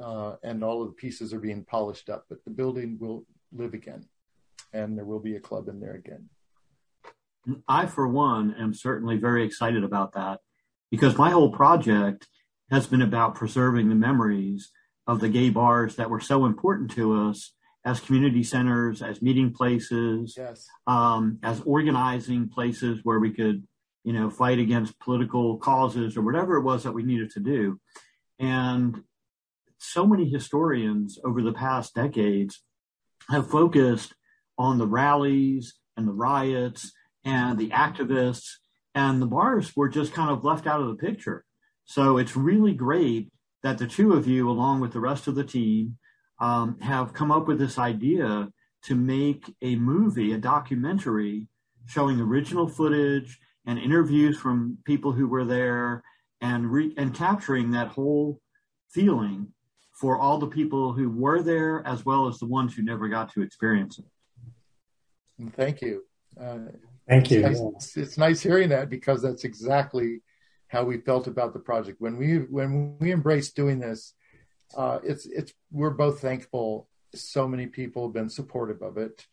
[0.00, 2.26] uh, and all of the pieces are being polished up.
[2.28, 4.06] But the building will live again,
[4.72, 6.28] and there will be a club in there again.
[7.68, 10.40] I, for one, am certainly very excited about that
[10.90, 12.26] because my whole project
[12.70, 14.70] has been about preserving the memories
[15.06, 17.52] of the gay bars that were so important to us
[17.84, 20.66] as community centers, as meeting places, yes.
[20.86, 23.66] um, as organizing places where we could
[24.04, 27.80] you know, fight against political causes or whatever it was that we needed to do.
[28.38, 29.02] And
[29.78, 32.62] so many historians over the past decades
[33.30, 34.14] have focused
[34.58, 36.92] on the rallies and the riots
[37.24, 38.56] and the activists,
[38.94, 41.44] and the bars were just kind of left out of the picture.
[41.86, 43.32] So it's really great
[43.62, 45.96] that the two of you, along with the rest of the team,
[46.40, 48.48] um, have come up with this idea
[48.84, 51.48] to make a movie, a documentary
[51.86, 56.02] showing original footage and interviews from people who were there
[56.40, 58.40] and re- and capturing that whole
[58.90, 59.48] feeling
[59.92, 63.32] for all the people who were there as well as the ones who never got
[63.32, 64.04] to experience it.
[65.56, 66.04] Thank you.
[66.40, 66.58] Uh,
[67.08, 67.46] Thank you.
[67.46, 70.20] It's nice, it's nice hearing that because that's exactly
[70.68, 74.14] how we felt about the project when we when we embraced doing this.
[74.76, 76.88] Uh, it's it's we're both thankful.
[77.14, 79.26] So many people have been supportive of it.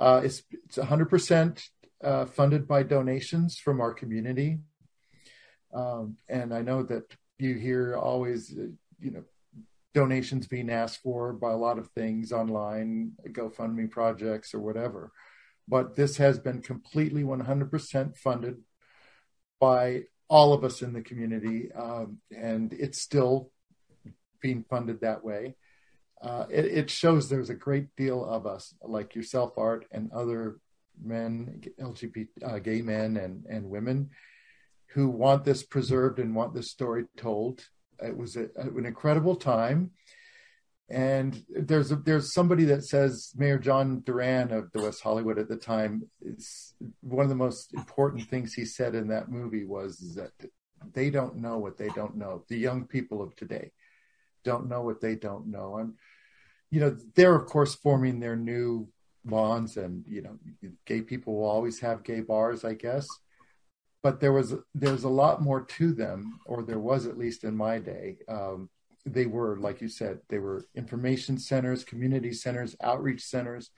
[0.00, 1.62] Uh, it's it's 100%
[2.02, 4.58] uh, funded by donations from our community,
[5.74, 8.68] um, and I know that you hear always, uh,
[9.00, 9.24] you know,
[9.94, 15.12] donations being asked for by a lot of things online, GoFundMe projects or whatever.
[15.66, 18.62] But this has been completely 100% funded
[19.60, 23.50] by all of us in the community, um, and it's still
[24.40, 25.54] being funded that way.
[26.20, 30.58] Uh, it, it, shows there's a great deal of us, like yourself, Art, and other
[31.00, 34.10] men, LGBT, uh, gay men and, and women,
[34.94, 37.64] who want this preserved and want this story told.
[38.02, 39.92] It was a, an incredible time.
[40.90, 45.48] And there's a, there's somebody that says Mayor John Duran of the West Hollywood at
[45.48, 50.14] the time is one of the most important things he said in that movie was
[50.16, 50.32] that
[50.94, 52.44] they don't know what they don't know.
[52.48, 53.72] The young people of today
[54.44, 55.78] don't know what they don't know.
[55.78, 55.94] And
[56.70, 58.88] you know they're of course forming their new
[59.24, 60.38] bonds, and you know
[60.86, 63.08] gay people will always have gay bars, I guess.
[64.02, 67.56] But there was there's a lot more to them, or there was at least in
[67.56, 68.18] my day.
[68.28, 68.70] Um,
[69.06, 73.70] they were, like you said, they were information centers, community centers, outreach centers.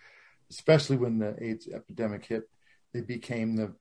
[0.50, 2.42] Especially when the AIDS epidemic hit,
[2.92, 3.72] they became the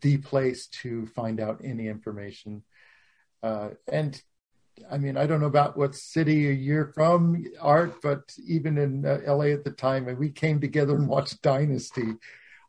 [0.00, 2.62] the place to find out any information.
[3.42, 4.20] Uh, and
[4.90, 9.20] I mean, I don't know about what city you're from, Art, but even in uh,
[9.26, 12.14] LA at the time, and we came together and watched Dynasty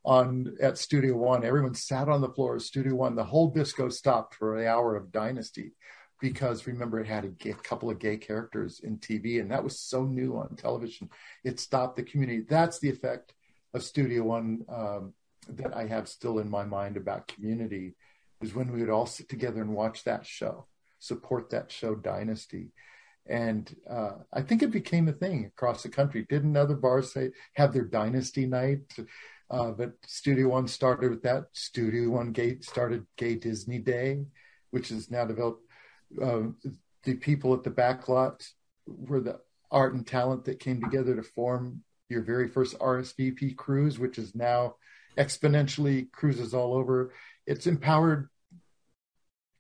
[0.06, 1.44] on at Studio One.
[1.44, 3.16] Everyone sat on the floor of Studio One.
[3.16, 5.74] The whole disco stopped for an hour of Dynasty
[6.20, 9.64] because remember it had a, gay, a, couple of gay characters in TV, and that
[9.64, 11.10] was so new on television.
[11.44, 12.46] It stopped the community.
[12.48, 13.34] That's the effect
[13.74, 15.14] of Studio One um,
[15.50, 17.96] that I have still in my mind about community
[18.42, 20.68] is when we would all sit together and watch that show,
[21.00, 22.72] support that show Dynasty.
[23.30, 26.26] And uh, I think it became a thing across the country.
[26.30, 28.94] Didn't other bars say have their Dynasty night?
[29.50, 31.46] Uh, but Studio One started with that.
[31.54, 34.26] Studio One Gate started Gay Disney Day,
[34.72, 35.64] which is now developed
[36.22, 36.44] uh,
[37.04, 38.46] the people at the back lot
[38.86, 39.40] were the
[39.72, 44.36] art and talent that came together to form your very first RSVP cruise, which is
[44.36, 44.76] now
[45.18, 47.14] exponentially cruises all over.
[47.46, 48.30] It's empowered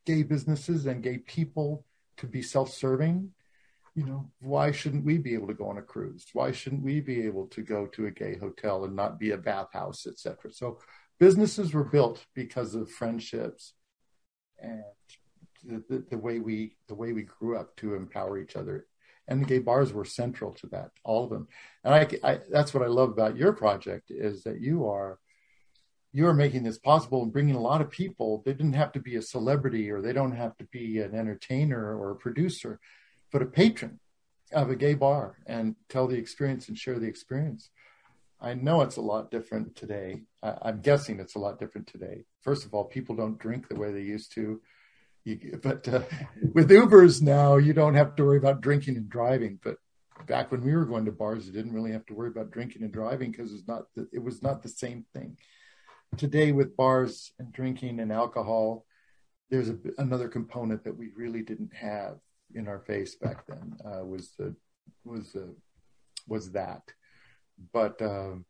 [0.07, 1.85] gay businesses and gay people
[2.15, 3.29] to be self-serving.
[3.93, 6.25] You know, why shouldn't we be able to go on a cruise?
[6.31, 9.37] Why shouldn't we be able to go to a gay hotel and not be a
[9.37, 10.53] bathhouse, etc.?
[10.53, 10.79] So
[11.19, 13.73] businesses were built because of friendships
[14.59, 14.83] and
[15.63, 18.85] the, the, way we the way we grew up to empower each other
[19.27, 21.47] and the gay bars were central to that all of them
[21.83, 25.19] and I, I, that's what i love about your project is that you are
[26.17, 28.41] you are making this possible and bringing a lot of people.
[28.43, 31.95] They didn't have to be a celebrity or they don't have to be an entertainer
[31.95, 32.79] or a producer
[33.31, 33.99] but a patron
[34.51, 37.69] of a gay bar and tell the experience and share the experience.
[38.39, 40.21] I know it's a lot different today.
[40.41, 42.23] I, i'm guessing it's a lot different today.
[42.41, 44.61] First of all people don't drink the way they used to.
[45.61, 46.01] But uh,
[46.53, 49.59] with Ubers now, you don't have to worry about drinking and driving.
[49.63, 49.77] But
[50.25, 52.83] back when we were going to bars, you didn't really have to worry about drinking
[52.83, 55.37] and driving because it's not it was not the same thing.
[56.15, 58.85] Today, with bars and drinking and alcohol,
[59.49, 62.17] there's a, another component that we really didn't have
[62.55, 63.75] in our face back then.
[63.85, 64.55] Uh, was the
[65.03, 65.55] was the
[66.27, 66.83] was that,
[67.73, 68.01] but.
[68.01, 68.45] Um,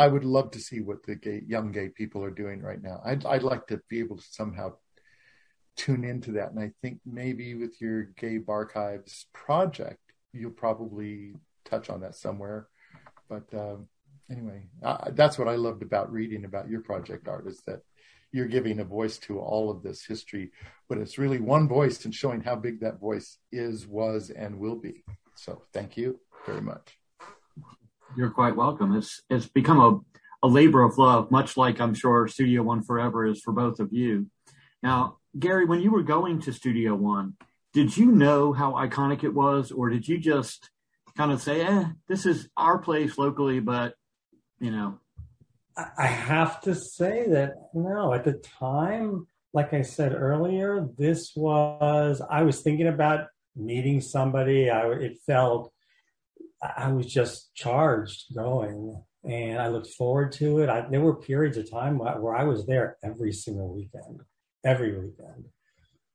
[0.00, 3.00] I would love to see what the gay, young gay people are doing right now.
[3.04, 4.74] I'd, I'd like to be able to somehow
[5.76, 6.50] tune into that.
[6.52, 10.00] And I think maybe with your Gay Archives project,
[10.32, 11.34] you'll probably
[11.64, 12.68] touch on that somewhere.
[13.28, 13.88] But um,
[14.30, 17.82] anyway, uh, that's what I loved about reading about your project art is that
[18.32, 20.50] you're giving a voice to all of this history,
[20.88, 24.76] but it's really one voice and showing how big that voice is, was, and will
[24.76, 25.04] be.
[25.34, 26.98] So thank you very much.
[28.16, 28.96] You're quite welcome.
[28.96, 30.04] It's it's become
[30.42, 33.92] a labor of love, much like I'm sure Studio One Forever is for both of
[33.92, 34.26] you.
[34.82, 37.34] Now, Gary, when you were going to Studio One,
[37.72, 40.70] did you know how iconic it was, or did you just
[41.16, 43.94] kind of say, "Eh, this is our place locally," but
[44.60, 44.98] you know?
[45.96, 52.20] I have to say that no, at the time, like I said earlier, this was
[52.28, 54.70] I was thinking about meeting somebody.
[54.70, 55.72] I it felt
[56.62, 60.68] I was just charged going, and I looked forward to it.
[60.68, 64.22] I, there were periods of time where I was there every single weekend,
[64.64, 65.46] every weekend.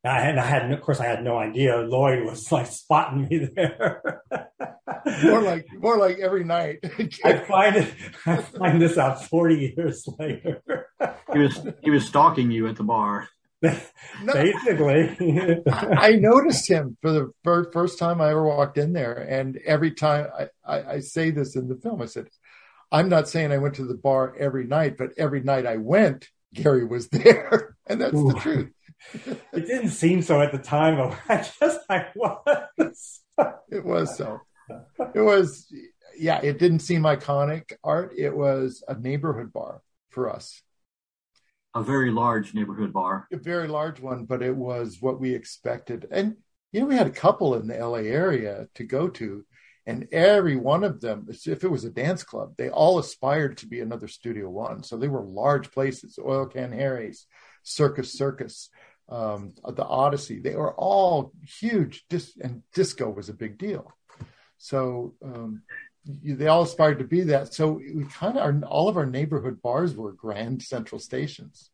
[0.06, 3.50] I had, I had, of course, I had no idea Lloyd was like spotting me
[3.56, 4.22] there.
[5.24, 6.80] more like, more like every night.
[7.24, 7.94] I find it,
[8.26, 10.62] I find this out forty years later.
[11.32, 13.30] he was, he was stalking you at the bar.
[13.62, 19.58] Basically, I noticed him for the first, first time I ever walked in there, and
[19.66, 22.28] every time I, I, I say this in the film, I said,
[22.92, 26.28] "I'm not saying I went to the bar every night, but every night I went,
[26.54, 28.34] Gary was there, and that's Ooh.
[28.34, 28.70] the truth."
[29.26, 33.22] it didn't seem so at the time, but I just I was.
[33.70, 34.40] it was so.
[35.14, 35.72] It was,
[36.18, 36.40] yeah.
[36.42, 38.14] It didn't seem iconic art.
[38.18, 40.62] It was a neighborhood bar for us
[41.76, 43.28] a very large neighborhood bar.
[43.32, 46.08] A very large one, but it was what we expected.
[46.12, 46.38] And
[46.72, 49.46] you know, we had a couple in the LA area to go to,
[49.86, 53.68] and every one of them, if it was a dance club, they all aspired to
[53.68, 54.84] be another Studio One.
[54.84, 57.26] So they were large places, Oil Can Harry's,
[57.64, 58.70] Circus Circus,
[59.10, 60.40] um, the Odyssey.
[60.40, 63.92] They were all huge, dis- and disco was a big deal.
[64.58, 65.64] So um,
[66.06, 67.54] they all aspired to be that.
[67.54, 71.70] So we kind of are, all of our neighborhood bars were grand central stations.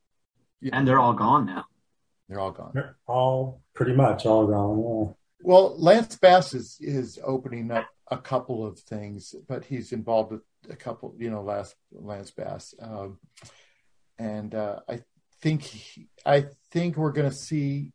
[0.71, 1.65] And they're all gone now.
[2.27, 2.71] They're all gone.
[2.73, 4.79] They're all pretty much all gone.
[4.79, 5.13] Yeah.
[5.41, 10.41] Well, Lance Bass is, is opening up a couple of things, but he's involved with
[10.69, 12.73] a couple, you know, last Lance Bass.
[12.79, 13.19] Um,
[14.17, 15.01] and uh, I
[15.41, 17.91] think, he, I think we're going to see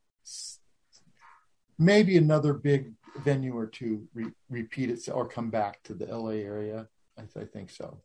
[1.78, 2.92] maybe another big
[3.22, 6.88] venue or two re- repeat it or come back to the LA area.
[7.16, 8.00] I, th- I think so.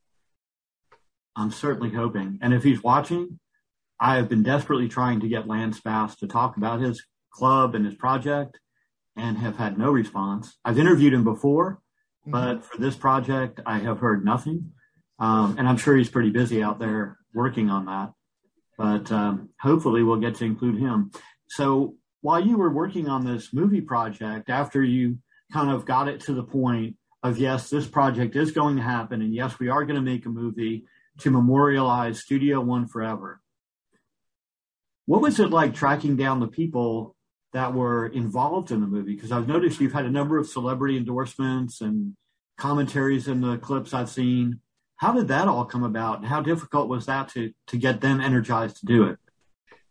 [1.35, 2.39] I'm certainly hoping.
[2.41, 3.39] And if he's watching,
[3.99, 7.85] I have been desperately trying to get Lance Bass to talk about his club and
[7.85, 8.59] his project
[9.15, 10.57] and have had no response.
[10.63, 11.81] I've interviewed him before,
[12.27, 12.31] mm-hmm.
[12.31, 14.71] but for this project, I have heard nothing.
[15.19, 18.11] Um, and I'm sure he's pretty busy out there working on that.
[18.79, 21.11] But um, hopefully, we'll get to include him.
[21.49, 25.17] So, while you were working on this movie project, after you
[25.51, 29.21] kind of got it to the point of, yes, this project is going to happen,
[29.21, 30.85] and yes, we are going to make a movie
[31.19, 33.41] to memorialize Studio One forever.
[35.07, 37.17] What was it like tracking down the people
[37.51, 39.13] that were involved in the movie?
[39.13, 42.15] Because I've noticed you've had a number of celebrity endorsements and
[42.57, 44.61] commentaries in the clips I've seen.
[44.99, 46.19] How did that all come about?
[46.19, 49.17] And how difficult was that to, to get them energized to do it?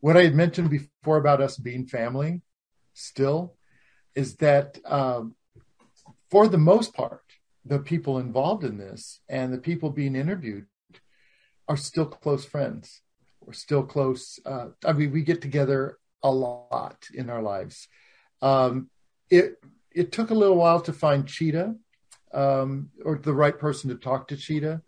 [0.00, 2.42] what I had mentioned before about us being family
[2.94, 3.56] still
[4.14, 5.34] is that um,
[6.30, 7.22] for the most part,
[7.64, 10.66] the people involved in this and the people being interviewed
[11.68, 13.02] are still close friends.
[13.44, 14.38] We're still close.
[14.44, 17.88] Uh, I mean, we get together a lot in our lives.
[18.40, 18.88] Um,
[19.30, 19.56] it
[19.90, 21.74] it took a little while to find Chita
[22.32, 24.82] um, or the right person to talk to Chita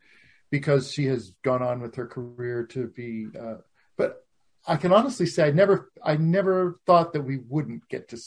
[0.50, 3.28] because she has gone on with her career to be.
[3.38, 3.56] Uh,
[3.96, 4.24] but
[4.66, 8.18] I can honestly say I never I never thought that we wouldn't get to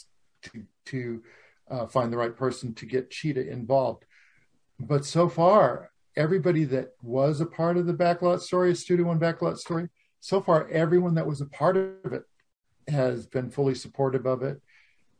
[0.42, 1.22] to, to
[1.70, 4.04] uh, find the right person to get Chita involved,
[4.78, 9.58] but so far everybody that was a part of the backlot story, Studio One backlot
[9.58, 9.88] story,
[10.20, 12.24] so far everyone that was a part of it
[12.88, 14.60] has been fully supportive of it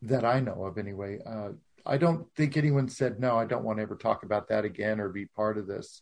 [0.03, 1.19] that I know of anyway.
[1.25, 1.51] Uh,
[1.87, 3.37] I don't think anyone said no.
[3.37, 6.01] I don't want to ever talk about that again or be part of this.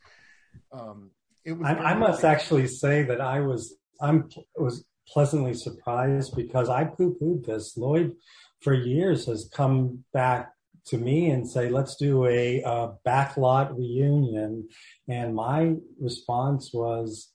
[0.73, 1.11] Um,
[1.45, 6.69] it was I, I must actually say that I was I'm was pleasantly surprised because
[6.69, 7.77] I poo pooed this.
[7.77, 8.13] Lloyd,
[8.61, 10.53] for years, has come back
[10.87, 14.69] to me and say, let's do a, a backlot reunion.
[15.09, 17.31] And my response was,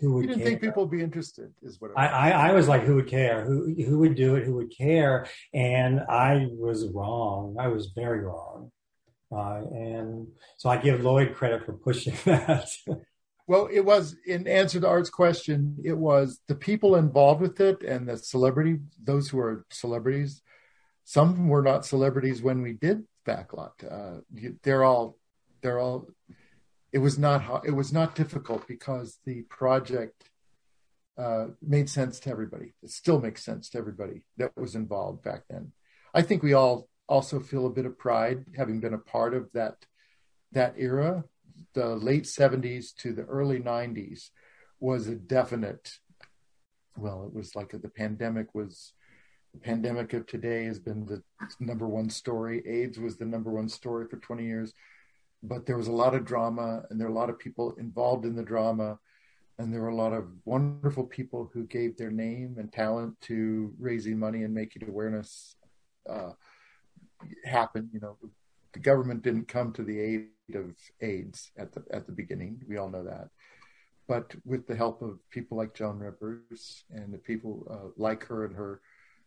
[0.00, 0.48] who would you didn't care?
[0.48, 3.44] think people would be interested is what I, I, I, was like who would care?
[3.44, 4.44] Who who would do it?
[4.44, 5.26] Who would care?
[5.52, 7.56] And i was wrong.
[7.60, 8.72] I was very wrong
[9.34, 10.28] uh, and
[10.58, 12.68] so i give lloyd credit for pushing that
[13.46, 15.76] well, it was in answer to Art's question.
[15.84, 20.42] It was the people involved with it and the celebrity, those who are celebrities.
[21.04, 23.72] Some were not celebrities when we did backlot.
[23.84, 24.20] Uh,
[24.62, 25.18] they're all,
[25.60, 26.08] they're all.
[26.92, 27.66] It was not.
[27.66, 30.30] It was not difficult because the project
[31.18, 32.74] uh, made sense to everybody.
[32.82, 35.72] It still makes sense to everybody that was involved back then.
[36.14, 39.50] I think we all also feel a bit of pride having been a part of
[39.52, 39.86] that
[40.52, 41.24] that era.
[41.74, 44.30] The late 70s to the early 90s
[44.80, 45.98] was a definite
[46.96, 48.92] well it was like the pandemic was
[49.54, 51.22] the pandemic of today has been the
[51.60, 52.62] number one story.
[52.66, 54.74] Aids was the number one story for 20 years
[55.42, 58.24] but there was a lot of drama and there were a lot of people involved
[58.24, 58.98] in the drama.
[59.58, 63.72] And there were a lot of wonderful people who gave their name and talent to
[63.78, 65.56] raising money and making awareness
[66.08, 66.30] uh,
[67.44, 68.16] happen you know
[68.72, 72.62] the government didn't come to the aid of AIDS at the at the beginning.
[72.68, 73.28] We all know that,
[74.08, 78.44] but with the help of people like Joan Rivers and the people uh, like her
[78.44, 78.80] and her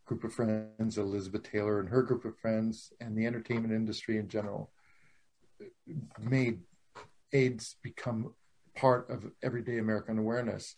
[0.05, 4.27] group of friends, Elizabeth Taylor and her group of friends, and the entertainment industry in
[4.27, 4.71] general,
[6.19, 6.59] made
[7.33, 8.33] AIDS become
[8.75, 10.75] part of everyday American awareness.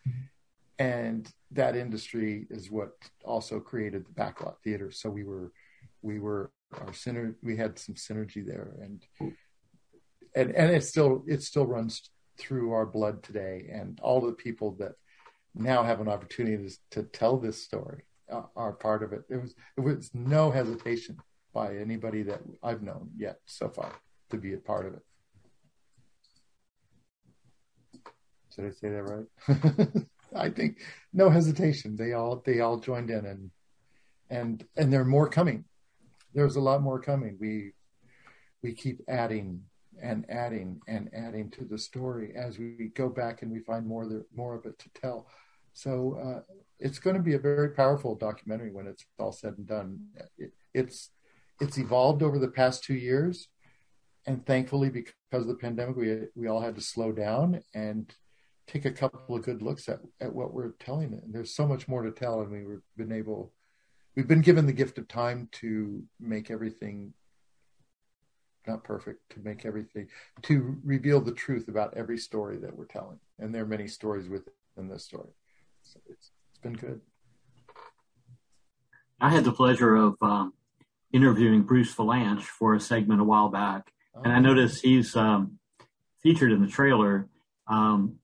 [0.79, 2.91] And that industry is what
[3.25, 4.91] also created the backlot theater.
[4.91, 5.51] So we were,
[6.03, 7.35] we were our synergy.
[7.41, 9.03] We had some synergy there, and
[10.35, 13.69] and and it still it still runs through our blood today.
[13.71, 14.93] And all the people that
[15.55, 19.23] now have an opportunity to, to tell this story uh, are part of it.
[19.29, 21.17] It was it was no hesitation
[21.53, 23.91] by anybody that I've known yet so far
[24.29, 25.01] to be a part of it.
[28.55, 30.05] Did I say that right?
[30.35, 30.79] I think
[31.13, 31.95] no hesitation.
[31.95, 33.51] They all they all joined in and
[34.29, 35.65] and and there are more coming.
[36.37, 37.35] There's a lot more coming.
[37.39, 37.73] We
[38.61, 39.63] we keep adding
[40.09, 44.05] and adding and adding to the story as we go back and we find more
[44.35, 45.27] more of it to tell.
[45.73, 45.91] So
[46.25, 49.99] uh, it's going to be a very powerful documentary when it's all said and done.
[50.37, 51.09] It, it's
[51.59, 53.47] it's evolved over the past two years,
[54.27, 58.13] and thankfully, because of the pandemic, we we all had to slow down and
[58.67, 61.13] take a couple of good looks at, at what we're telling.
[61.13, 61.23] it.
[61.23, 63.53] And there's so much more to tell, and we've been able,
[64.17, 67.13] we've been given the gift of time to make everything
[68.67, 70.07] not perfect to make everything
[70.41, 73.17] to reveal the truth about every story that we're telling.
[73.39, 75.29] And there are many stories within this story.
[75.83, 76.99] So it's, it's been good.
[79.21, 80.53] I had the pleasure of um,
[81.13, 83.93] interviewing bruce vilanch for a segment a while back.
[84.13, 84.23] Oh.
[84.23, 85.59] and i noticed he's um,
[86.21, 87.29] featured in the trailer.
[87.67, 88.15] Um,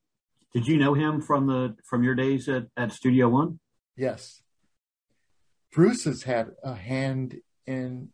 [0.54, 3.60] did you know him from the from your days at, at studio one?
[3.96, 4.43] Yes
[5.74, 8.10] bruce has had a hand in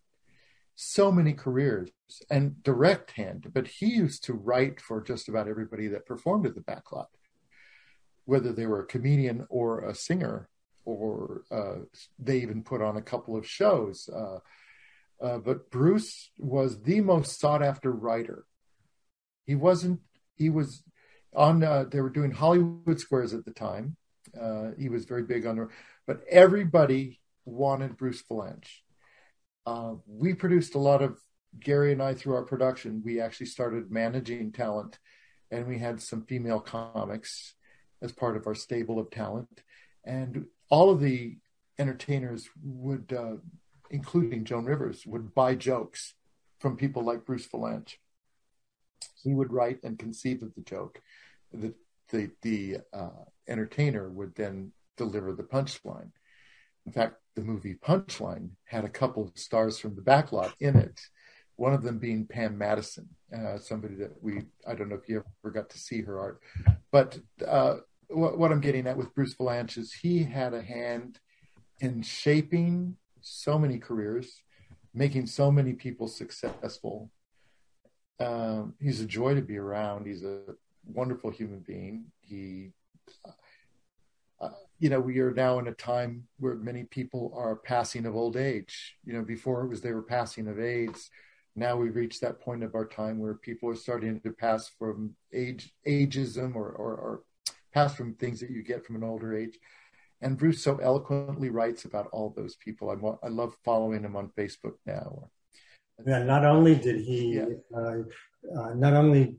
[0.76, 1.92] so many careers
[2.30, 6.56] and direct hand, but he used to write for just about everybody that performed at
[6.56, 7.08] the backlot,
[8.24, 10.48] whether they were a comedian or a singer,
[10.86, 11.84] or uh,
[12.18, 14.08] they even put on a couple of shows.
[14.08, 14.40] Uh,
[15.22, 18.46] uh, but Bruce was the most sought after writer.
[19.46, 20.00] He wasn't,
[20.36, 20.82] he was
[21.36, 23.98] on, uh, they were doing Hollywood Squares at the time.
[24.40, 25.68] Uh, he was very big on,
[26.08, 27.19] but everybody
[27.50, 28.68] wanted Bruce Vilanch
[29.70, 31.20] uh, we produced a lot of
[31.60, 33.04] Gary and I through our production.
[33.06, 34.98] We actually started managing talent,
[35.52, 37.54] and we had some female comics
[38.02, 39.62] as part of our stable of talent.
[40.04, 41.38] And all of the
[41.78, 43.36] entertainers would, uh,
[43.92, 46.16] including Joan Rivers, would buy jokes
[46.60, 47.96] from people like Bruce Vilanch.
[49.22, 51.00] He would write and conceive of the joke.
[51.52, 51.74] The
[52.10, 56.12] the the uh, entertainer would then deliver the punchline.
[56.88, 61.00] In fact, the movie Punchline had a couple of stars from the backlot in it.
[61.56, 65.24] One of them being Pam Matteson, uh, somebody that we I don't know if you
[65.44, 66.42] ever got to see her art,
[66.92, 67.78] but uh,
[68.10, 71.20] what, what, I'm getting at with Bruce Vilanch is he had a hand
[71.80, 74.42] in shaping so many careers,
[74.94, 77.12] making so many people successful.
[78.20, 80.08] Um, he's a joy to be around.
[80.08, 80.42] He's a
[80.86, 82.06] wonderful human being.
[82.22, 82.72] He
[84.80, 88.38] you know, we are now in a time where many people are passing of old
[88.38, 88.96] age.
[89.06, 91.10] You know, before it was they were passing of AIDS.
[91.56, 95.16] Now we've reached that point of our time where people are starting to pass from
[95.34, 97.24] age ageism or, or, or
[97.74, 99.60] pass from things that you get from an older age.
[100.22, 102.90] And Bruce so eloquently writes about all those people.
[102.90, 105.30] I, I love following him on Facebook now.
[106.06, 107.46] Yeah, not only did he, yeah.
[107.76, 108.04] uh,
[108.58, 109.36] uh, not only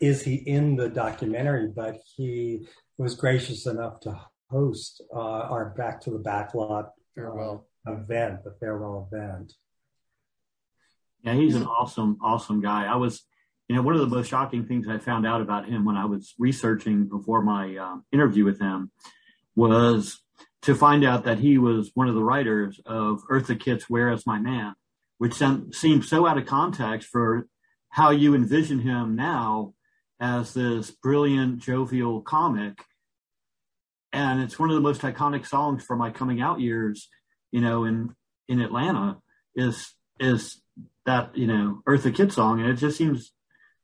[0.00, 2.66] is he in the documentary, but he
[2.98, 4.20] was gracious enough to
[4.54, 9.52] host uh, our Back to the Backlot farewell event, the farewell event.
[11.22, 12.84] Yeah, he's an awesome, awesome guy.
[12.84, 13.22] I was,
[13.68, 16.04] you know, one of the most shocking things I found out about him when I
[16.04, 18.90] was researching before my uh, interview with him
[19.56, 20.22] was
[20.62, 24.26] to find out that he was one of the writers of Eartha Kitt's Where Is
[24.26, 24.74] My Man,
[25.18, 27.48] which seemed so out of context for
[27.88, 29.74] how you envision him now
[30.20, 32.78] as this brilliant, jovial comic
[34.14, 37.08] and it's one of the most iconic songs for my coming out years
[37.50, 38.14] you know in
[38.48, 39.18] in atlanta
[39.54, 40.62] is is
[41.04, 43.34] that you know eartha kitt song and it just seems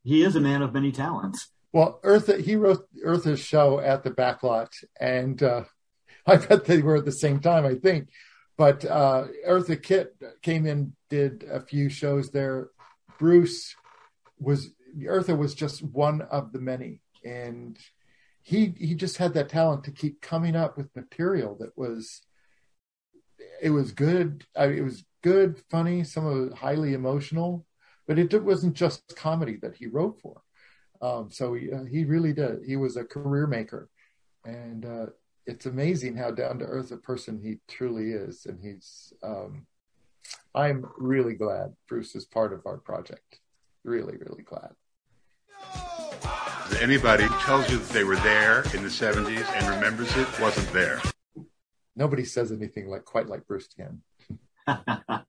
[0.03, 1.49] he is a man of many talents.
[1.72, 5.64] Well, Eartha, he wrote Eartha's show at the backlot, and uh,
[6.26, 8.09] I bet they were at the same time, I think.
[8.57, 12.68] But uh, Eartha Kitt came in, did a few shows there.
[13.18, 13.74] Bruce
[14.39, 17.78] was Eartha was just one of the many, and
[18.43, 22.22] he he just had that talent to keep coming up with material that was
[23.61, 24.45] it was good.
[24.57, 27.66] I mean, it was good, funny, some of it highly emotional,
[28.07, 30.43] but it wasn't just comedy that he wrote for.
[31.03, 32.61] Um, so he, uh, he really did.
[32.66, 33.88] He was a career maker,
[34.45, 35.07] and uh,
[35.47, 38.47] it's amazing how down to earth a person he truly is.
[38.47, 39.66] And he's, um,
[40.55, 43.41] I'm really glad Bruce is part of our project.
[43.84, 44.74] Really, really glad.
[46.78, 51.00] Anybody tells you that they were there in the 70s and remembers it wasn't there.
[51.96, 54.02] Nobody says anything like quite like Bruce can.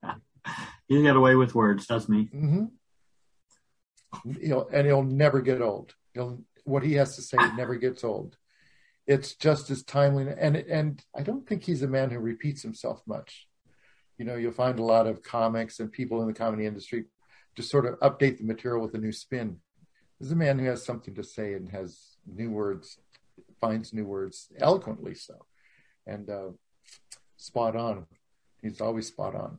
[0.87, 2.23] he got away with words, doesn't he?
[2.25, 2.65] Mm-hmm.
[4.41, 5.93] He'll, and he'll never get old.
[6.13, 8.37] He'll what he has to say never gets old.
[9.07, 13.01] It's just as timely, and and I don't think he's a man who repeats himself
[13.07, 13.47] much.
[14.17, 17.05] You know, you'll find a lot of comics and people in the comedy industry
[17.55, 19.57] just sort of update the material with a new spin.
[20.21, 21.97] There's a man who has something to say and has
[22.27, 22.99] new words,
[23.59, 25.45] finds new words eloquently so,
[26.05, 26.49] and uh,
[27.37, 28.05] spot on.
[28.61, 29.57] He's always spot on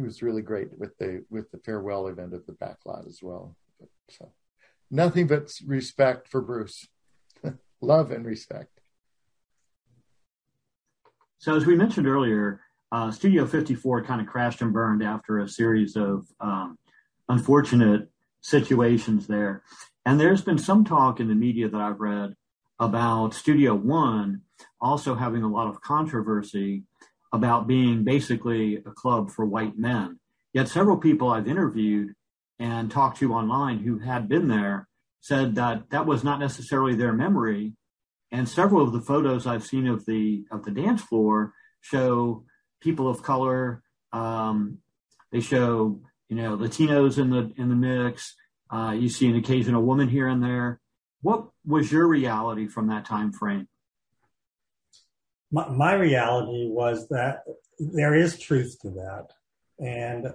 [0.00, 3.56] he was really great with the with the farewell event at the backlot as well.
[4.08, 4.32] So
[4.90, 6.88] nothing but respect for Bruce,
[7.80, 8.80] love and respect.
[11.38, 12.60] So as we mentioned earlier,
[12.92, 16.78] uh, Studio 54 kind of crashed and burned after a series of um,
[17.28, 18.09] unfortunate
[18.40, 19.62] situations there.
[20.04, 22.34] And there's been some talk in the media that I've read
[22.78, 24.42] about Studio One
[24.80, 26.84] also having a lot of controversy
[27.32, 30.18] about being basically a club for white men.
[30.52, 32.14] Yet several people I've interviewed
[32.58, 34.88] and talked to online who had been there
[35.20, 37.74] said that that was not necessarily their memory.
[38.32, 42.44] And several of the photos I've seen of the of the dance floor show
[42.80, 43.82] people of color.
[44.12, 44.78] Um,
[45.30, 46.00] they show
[46.30, 48.34] you know Latinos in the in the mix.
[48.70, 50.80] Uh, you see an occasional woman here and there.
[51.20, 53.68] What was your reality from that time frame?
[55.50, 57.42] my, my reality was that
[57.78, 59.28] there is truth to that.
[59.78, 60.32] And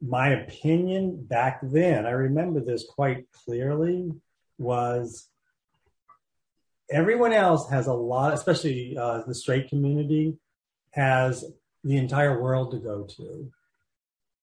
[0.00, 4.12] my opinion back then, I remember this quite clearly,
[4.58, 5.28] was
[6.90, 10.38] everyone else has a lot, especially uh, the straight community,
[10.90, 11.44] has
[11.84, 13.50] the entire world to go to.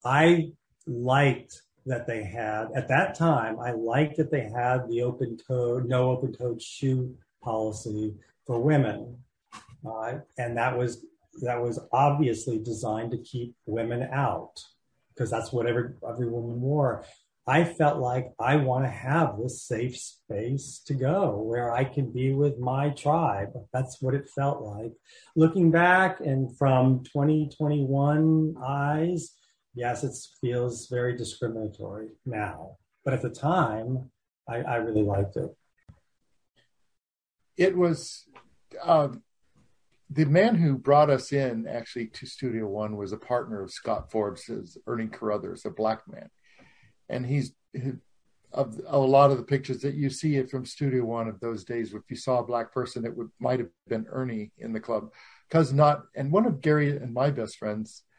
[0.05, 0.51] I
[0.87, 5.87] liked that they had, at that time, I liked that they had the open toed,
[5.87, 8.15] no open toed shoe policy
[8.45, 9.17] for women
[9.85, 11.05] uh, and that was
[11.41, 14.63] that was obviously designed to keep women out
[15.13, 17.03] because that's what every every woman wore.
[17.45, 22.09] I felt like I want to have this safe space to go where I can
[22.09, 23.49] be with my tribe.
[23.73, 24.93] That's what it felt like.
[25.35, 29.33] Looking back and from 2021 eyes,
[29.73, 32.77] yes, it feels very discriminatory now.
[33.03, 34.09] But at the time,
[34.47, 35.55] I, I really liked it.
[37.57, 38.25] It was
[38.81, 39.23] um,
[40.09, 44.11] the man who brought us in actually to Studio One was a partner of Scott
[44.11, 46.29] Forbes's Ernie Carruthers, a black man,
[47.09, 47.53] and he's
[48.51, 51.63] of a lot of the pictures that you see it from Studio One of those
[51.63, 51.93] days.
[51.93, 55.11] If you saw a black person, it would might have been Ernie in the club,
[55.49, 56.03] because not.
[56.15, 58.12] And one of Gary and my best friends uh,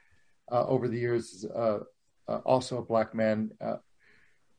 [0.62, 1.80] over the years uh,
[2.28, 3.76] uh, also a black man uh,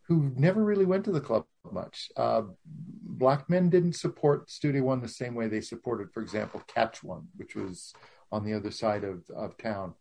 [0.08, 2.10] who never really went to the club much.
[2.16, 7.04] Uh, black men didn't support Studio One the same way they supported, for example, Catch
[7.04, 7.94] One, which was
[8.32, 9.96] on the other side of, of town.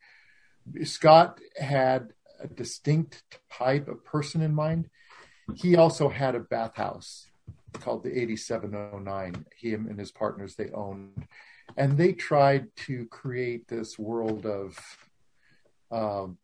[0.83, 3.23] Scott had a distinct
[3.53, 4.89] type of person in mind.
[5.55, 7.27] He also had a bathhouse
[7.81, 9.47] called the 8709.
[9.57, 11.27] He and his partners they owned,
[11.77, 14.79] and they tried to create this world of
[15.95, 16.39] um,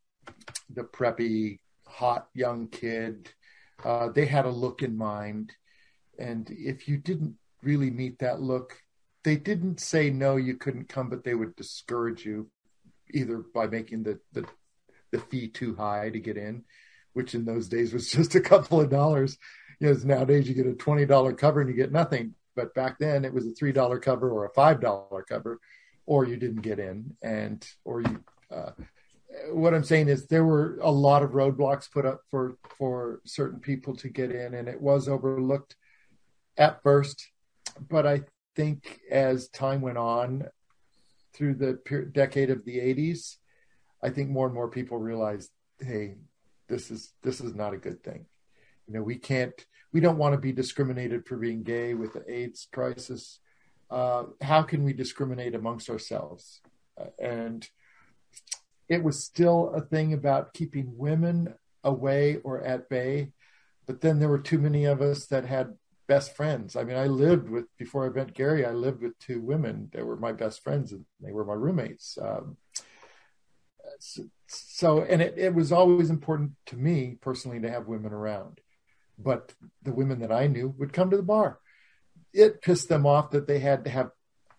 [0.73, 3.31] the preppy, hot young kid
[3.85, 5.53] uh, they had a look in mind.
[6.19, 8.81] And if you didn't really meet that look,
[9.25, 12.51] they didn't say no, you couldn't come, but they would discourage you
[13.13, 14.47] either by making the, the,
[15.11, 16.65] the fee too high to get in,
[17.13, 19.39] which in those days was just a couple of dollars.
[19.79, 22.35] You know, nowadays you get a $20 cover and you get nothing.
[22.57, 25.61] But back then it was a $3 cover or a $5 cover,
[26.05, 28.25] or you didn't get in and, or you,
[28.55, 28.73] uh,
[29.49, 33.61] what I'm saying is there were a lot of roadblocks put up for for certain
[33.61, 35.77] people to get in, and it was overlooked
[36.57, 37.29] at first.
[37.89, 38.23] But I
[38.57, 40.45] think as time went on
[41.33, 43.37] through the per- decade of the 80s,
[44.03, 46.17] I think more and more people realized, hey,
[46.69, 48.27] this is this is not a good thing,
[48.87, 49.55] You know, we can't,
[49.93, 53.41] we don't want to be discriminated for being gay with the AIDS crisis.
[53.91, 56.61] Uh, how can we discriminate amongst ourselves?
[56.99, 57.69] Uh, and
[58.91, 63.31] it was still a thing about keeping women away or at bay.
[63.87, 65.77] But then there were too many of us that had
[66.09, 66.75] best friends.
[66.75, 70.05] I mean, I lived with, before I met Gary, I lived with two women that
[70.05, 72.19] were my best friends and they were my roommates.
[72.21, 72.57] Um,
[74.01, 78.61] so, so, and it, it was always important to me personally to have women around.
[79.17, 81.61] But the women that I knew would come to the bar.
[82.33, 84.11] It pissed them off that they had to have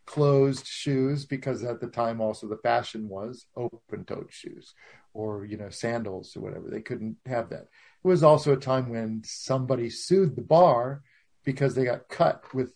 [0.05, 4.73] closed shoes because at the time also the fashion was open toed shoes
[5.13, 6.69] or you know sandals or whatever.
[6.69, 7.67] They couldn't have that.
[8.03, 11.03] It was also a time when somebody sued the bar
[11.43, 12.73] because they got cut with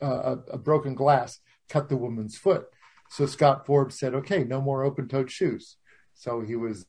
[0.00, 2.66] uh, a, a, broken glass cut the woman's foot.
[3.10, 5.76] So scott forbes said okay no more open toed shoes.
[6.14, 6.86] So he was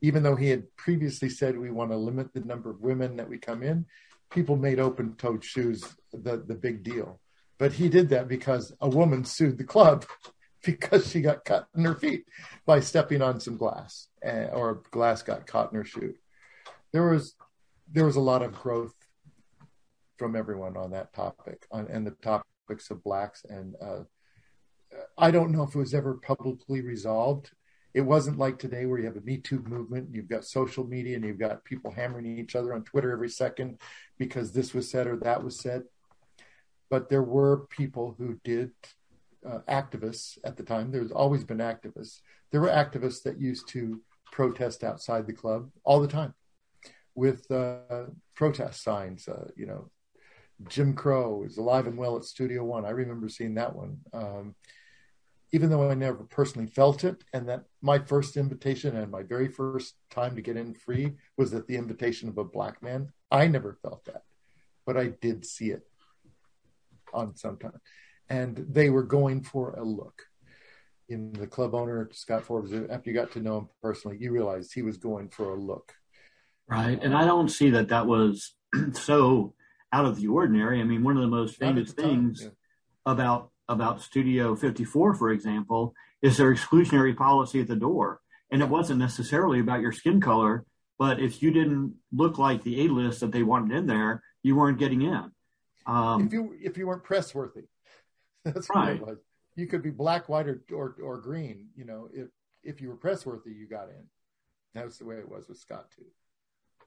[0.00, 3.28] even though he had previously said we want to limit the number of women that
[3.28, 3.86] we come in
[4.30, 7.20] people made open toed shoes the, the big deal
[7.62, 10.04] but he did that because a woman sued the club
[10.64, 12.24] because she got cut in her feet
[12.66, 16.12] by stepping on some glass eh, or glass got caught in her shoe.
[16.92, 17.36] There was
[17.88, 18.96] there was a lot of growth
[20.18, 24.00] from everyone on that topic on, and the topics of blacks and uh,
[25.16, 27.52] I don't know if it was ever publicly resolved.
[27.94, 31.14] It wasn't like today where you have a Me Too movement, you've got social media,
[31.14, 33.78] and you've got people hammering each other on Twitter every second
[34.18, 35.84] because this was said or that was said
[36.92, 38.70] but there were people who did
[39.48, 40.90] uh, activists at the time.
[40.90, 42.20] There's always been activists.
[42.50, 46.34] There were activists that used to protest outside the club all the time
[47.14, 49.26] with uh, protest signs.
[49.26, 49.90] Uh, you know,
[50.68, 52.84] Jim Crow is alive and well at Studio One.
[52.84, 53.96] I remember seeing that one.
[54.12, 54.54] Um,
[55.50, 59.48] even though I never personally felt it, and that my first invitation and my very
[59.48, 63.46] first time to get in free was at the invitation of a black man, I
[63.46, 64.24] never felt that,
[64.84, 65.86] but I did see it
[67.12, 67.80] on sometime,
[68.28, 70.22] and they were going for a look.
[71.08, 74.72] In the club owner Scott Forbes, after you got to know him personally, you realized
[74.72, 75.92] he was going for a look.
[76.68, 78.54] Right, and I don't see that that was
[78.92, 79.54] so
[79.92, 80.80] out of the ordinary.
[80.80, 82.50] I mean, one of the most famous things yeah.
[83.04, 88.20] about about Studio 54, for example, is their exclusionary policy at the door.
[88.50, 90.66] And it wasn't necessarily about your skin color,
[90.98, 94.56] but if you didn't look like the A list that they wanted in there, you
[94.56, 95.32] weren't getting in.
[95.86, 97.64] Um, if you if you weren't press worthy,
[98.44, 99.00] that's right.
[99.00, 99.18] what it was.
[99.54, 101.68] You could be black, white, or, or or green.
[101.76, 102.28] You know, if
[102.62, 104.04] if you were press worthy, you got in.
[104.74, 106.06] That's the way it was with Scott too.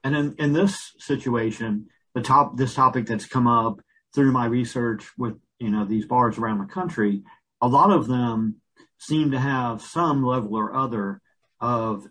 [0.02, 3.80] And in in this situation, the top this topic that's come up
[4.14, 7.22] through my research with you know these bars around the country,
[7.60, 8.56] a lot of them
[8.98, 11.20] seem to have some level or other
[11.60, 12.06] of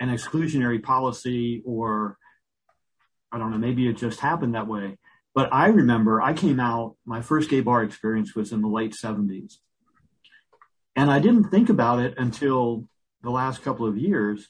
[0.00, 2.18] an exclusionary policy or
[3.30, 4.98] I don't know, maybe it just happened that way.
[5.34, 8.92] But I remember I came out, my first gay bar experience was in the late
[8.92, 9.54] 70s.
[10.94, 12.88] And I didn't think about it until
[13.22, 14.48] the last couple of years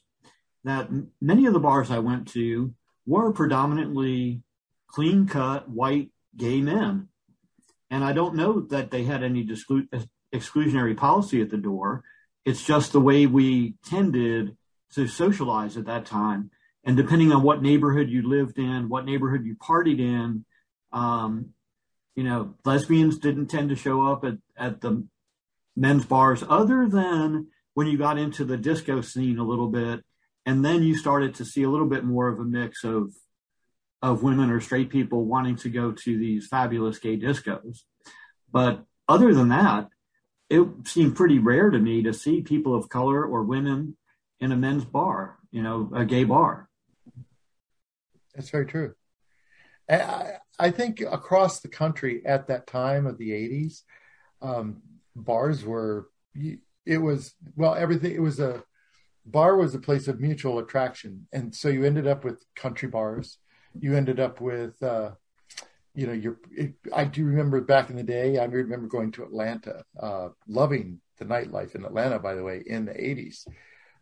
[0.64, 2.74] that many of the bars I went to
[3.06, 4.42] were predominantly
[4.88, 7.08] clean cut white gay men.
[7.90, 12.04] And I don't know that they had any exclusionary policy at the door.
[12.44, 14.56] It's just the way we tended
[14.94, 16.50] to socialize at that time.
[16.84, 20.44] And depending on what neighborhood you lived in, what neighborhood you partied in,
[20.92, 21.54] um,
[22.14, 25.06] you know, lesbians didn't tend to show up at, at the
[25.76, 30.04] men's bars other than when you got into the disco scene a little bit.
[30.44, 33.14] And then you started to see a little bit more of a mix of,
[34.02, 37.80] of women or straight people wanting to go to these fabulous gay discos.
[38.50, 39.88] But other than that,
[40.50, 43.96] it seemed pretty rare to me to see people of color or women
[44.40, 46.68] in a men's bar, you know, a gay bar.
[48.34, 48.94] That's very true.
[49.88, 53.82] I, I think across the country at that time of the 80s,
[54.40, 54.82] um,
[55.16, 58.62] bars were, it was, well, everything, it was a,
[59.24, 61.26] bar was a place of mutual attraction.
[61.32, 63.38] And so you ended up with country bars.
[63.78, 65.12] You ended up with, uh,
[65.94, 66.38] you know, your,
[66.92, 71.24] I do remember back in the day, I remember going to Atlanta, uh, loving the
[71.24, 73.46] nightlife in Atlanta, by the way, in the 80s.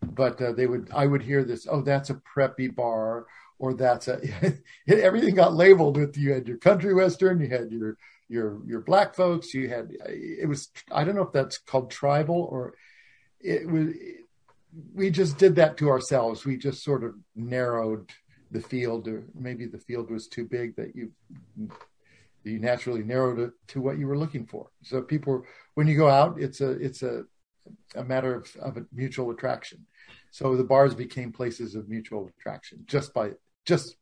[0.02, 3.26] But uh, they would, I would hear this, oh, that's a preppy bar
[3.60, 4.20] or that's a
[4.88, 7.96] everything got labeled with you had your country western you had your
[8.28, 12.48] your your black folks you had it was i don't know if that's called tribal
[12.50, 12.74] or
[13.40, 13.94] it was
[14.94, 16.44] we just did that to ourselves.
[16.44, 18.10] We just sort of narrowed
[18.50, 21.12] the field or maybe the field was too big that you
[22.42, 24.70] you naturally narrowed it to what you were looking for.
[24.82, 25.44] So people
[25.74, 27.24] when you go out it's a it's a
[27.94, 29.86] a matter of, of a mutual attraction.
[30.32, 33.32] So the bars became places of mutual attraction just by
[33.66, 33.96] just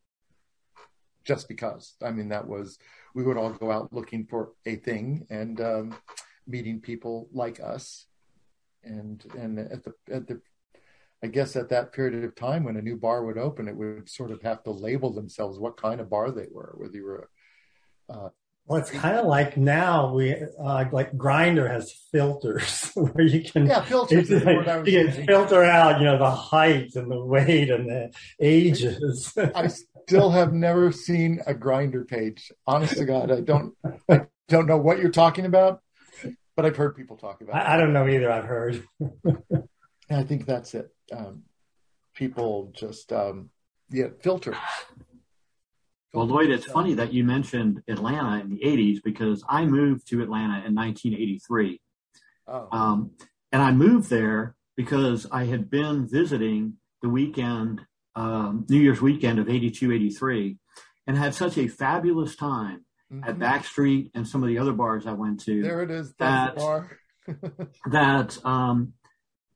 [1.24, 1.94] just because.
[2.02, 2.78] I mean, that was
[3.14, 5.96] we would all go out looking for a thing and um,
[6.46, 8.06] meeting people like us,
[8.82, 10.40] and and at the at the
[11.22, 14.08] I guess at that period of time when a new bar would open, it would
[14.08, 17.28] sort of have to label themselves what kind of bar they were, whether you were.
[18.08, 18.28] Uh,
[18.68, 23.66] well, it's kind of like now we uh, like Grindr has filters where you can
[23.66, 27.88] yeah filters like, you can filter out you know the height and the weight and
[27.88, 29.32] the ages.
[29.54, 29.68] I
[30.06, 32.52] still have never seen a Grindr page.
[32.66, 33.74] Honest to God, I don't
[34.06, 35.80] I don't know what you're talking about,
[36.54, 37.56] but I've heard people talk about.
[37.56, 38.30] I, I don't know either.
[38.30, 38.84] I've heard.
[40.10, 40.90] I think that's it.
[41.10, 41.44] Um,
[42.14, 43.48] people just um,
[43.90, 44.54] yeah filter.
[46.14, 50.22] Well, Lloyd, it's funny that you mentioned Atlanta in the 80s because I moved to
[50.22, 51.80] Atlanta in 1983.
[52.46, 52.68] Oh.
[52.72, 53.10] Um,
[53.52, 57.82] and I moved there because I had been visiting the weekend,
[58.14, 60.56] um, New Year's weekend of 82, 83,
[61.06, 63.28] and had such a fabulous time mm-hmm.
[63.28, 65.62] at Backstreet and some of the other bars I went to.
[65.62, 66.14] There it is.
[66.18, 66.98] That, bar.
[67.90, 68.94] that um,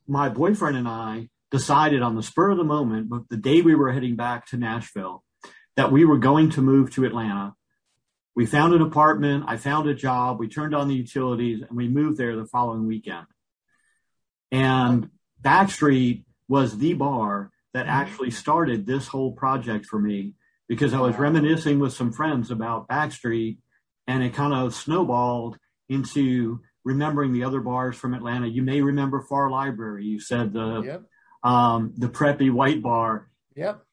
[0.07, 3.74] my boyfriend and I decided on the spur of the moment, but the day we
[3.74, 5.22] were heading back to Nashville,
[5.76, 7.54] that we were going to move to Atlanta.
[8.34, 9.44] We found an apartment.
[9.46, 10.38] I found a job.
[10.38, 13.26] We turned on the utilities and we moved there the following weekend.
[14.50, 15.10] And
[15.42, 17.90] Backstreet was the bar that mm-hmm.
[17.90, 20.34] actually started this whole project for me
[20.68, 23.58] because I was reminiscing with some friends about Backstreet
[24.06, 25.58] and it kind of snowballed
[25.88, 28.46] into remembering the other bars from Atlanta.
[28.46, 30.04] You may remember Far Library.
[30.04, 31.02] You said the yep.
[31.42, 33.28] um, the preppy white bar.
[33.54, 33.84] Yep.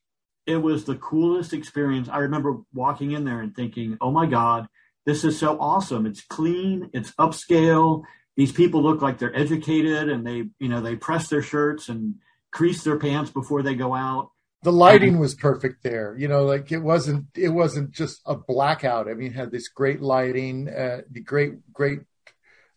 [0.46, 2.10] It was the coolest experience.
[2.10, 4.68] I remember walking in there and thinking, "Oh my God,
[5.06, 6.06] this is so awesome!
[6.06, 6.90] It's clean.
[6.94, 8.04] It's upscale.
[8.36, 12.16] These people look like they're educated, and they, you know, they press their shirts and
[12.52, 14.32] crease their pants before they go out."
[14.62, 19.08] the lighting was perfect there you know like it wasn't it wasn't just a blackout
[19.08, 22.02] i mean it had this great lighting uh, the great great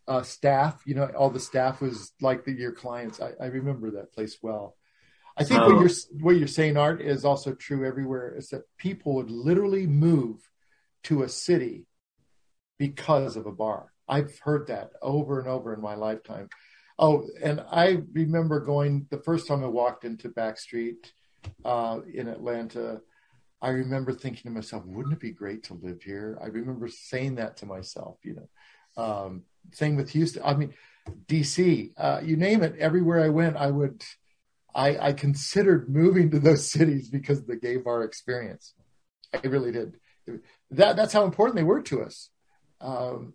[0.07, 0.83] uh, staff.
[0.85, 3.21] You know, all the staff was like the, your clients.
[3.21, 4.77] I, I remember that place well.
[5.37, 8.35] I think what you're what you're saying, Art, is also true everywhere.
[8.37, 10.49] Is that people would literally move
[11.05, 11.87] to a city
[12.79, 13.93] because of a bar.
[14.09, 16.49] I've heard that over and over in my lifetime.
[16.99, 21.13] Oh, and I remember going the first time I walked into Backstreet
[21.65, 23.01] uh, in Atlanta.
[23.61, 27.37] I remember thinking to myself, "Wouldn't it be great to live here?" I remember saying
[27.37, 28.19] that to myself.
[28.23, 28.37] You
[28.97, 30.43] know, um, same with Houston.
[30.45, 30.75] I mean,
[31.27, 32.77] DC, uh, you name it.
[32.79, 34.03] Everywhere I went, I would,
[34.75, 38.75] I, I considered moving to those cities because of the gay bar experience.
[39.33, 39.97] I really did.
[40.71, 42.31] That that's how important they were to us.
[42.81, 43.35] Um,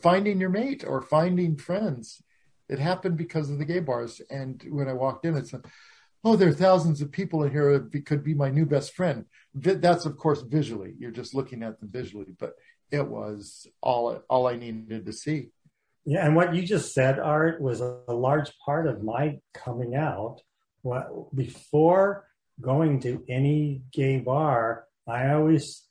[0.00, 2.22] finding your mate or finding friends,
[2.68, 4.20] it happened because of the gay bars.
[4.30, 5.66] And when I walked in, it's, like,
[6.24, 9.24] oh, there are thousands of people in here that could be my new best friend.
[9.54, 10.94] That's of course visually.
[10.98, 12.54] You're just looking at them visually, but
[12.90, 15.50] it was all all I needed to see.
[16.04, 19.96] Yeah, and what you just said, Art, was a, a large part of my coming
[19.96, 20.40] out.
[20.86, 22.28] What, before
[22.60, 25.82] going to any gay bar, I always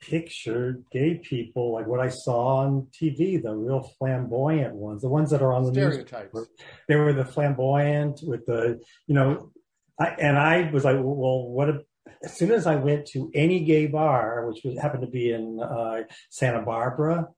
[0.00, 5.30] pictured gay people like what I saw on TV, the real flamboyant ones, the ones
[5.32, 6.34] that are on the stereotypes.
[6.34, 6.48] News.
[6.88, 9.52] They were the flamboyant with the, you know,
[10.00, 11.68] I, and I was like, well, what?
[11.68, 11.76] If,
[12.24, 15.60] as soon as I went to any gay bar, which was, happened to be in
[15.60, 17.28] uh, Santa Barbara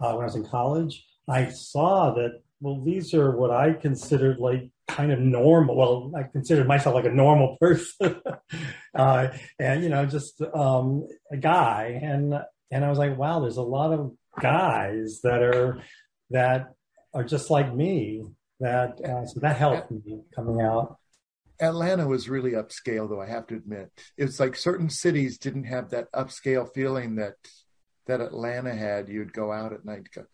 [0.00, 4.38] uh, when I was in college, I saw that, well, these are what I considered
[4.38, 5.76] like kind of normal.
[5.76, 8.20] Well, I considered myself like a normal person,
[8.94, 9.28] uh,
[9.58, 12.00] and you know, just um, a guy.
[12.02, 12.34] And
[12.70, 15.82] and I was like, wow, there's a lot of guys that are
[16.30, 16.74] that
[17.14, 18.24] are just like me.
[18.60, 20.98] That uh, so that helped me coming out.
[21.60, 23.90] Atlanta was really upscale, though I have to admit.
[24.16, 27.34] It's like certain cities didn't have that upscale feeling that
[28.08, 30.24] that Atlanta had, you'd go out at night go,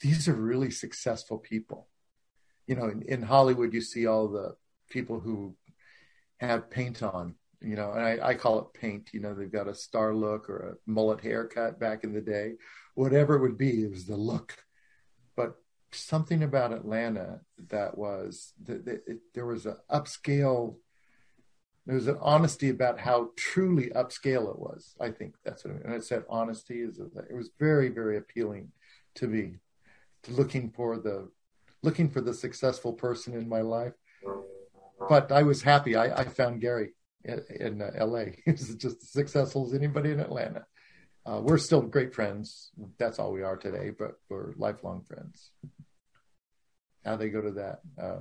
[0.00, 1.88] these are really successful people.
[2.66, 4.54] You know, in, in Hollywood, you see all the
[4.88, 5.56] people who
[6.38, 9.10] have paint on, you know, and I, I call it paint.
[9.12, 12.54] You know, they've got a star look or a mullet haircut back in the day,
[12.94, 14.56] whatever it would be, it was the look.
[15.36, 15.56] But
[15.92, 20.76] something about Atlanta that was, that, it, there was an upscale
[21.86, 24.94] there was an honesty about how truly upscale it was.
[25.00, 25.82] I think that's what I mean.
[25.84, 28.72] And I said honesty is it was very, very appealing
[29.16, 29.58] to me,
[30.22, 31.28] to looking for the
[31.82, 33.92] looking for the successful person in my life.
[35.08, 35.96] But I was happy.
[35.96, 36.94] I, I found Gary
[37.24, 38.38] in, in uh, L.A.
[38.46, 40.64] He's just as successful as anybody in Atlanta.
[41.26, 42.70] Uh, we're still great friends.
[42.98, 45.50] That's all we are today, but we're lifelong friends.
[47.04, 47.80] How they go to that.
[48.00, 48.18] Uh,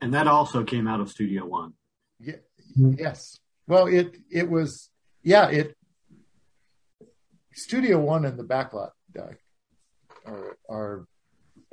[0.00, 1.72] and that also came out of Studio One.
[2.18, 2.36] Yeah,
[2.76, 3.38] yes.
[3.66, 4.90] Well, it it was
[5.22, 5.76] yeah, it
[7.52, 9.32] Studio One and the backlot uh,
[10.26, 11.06] are, are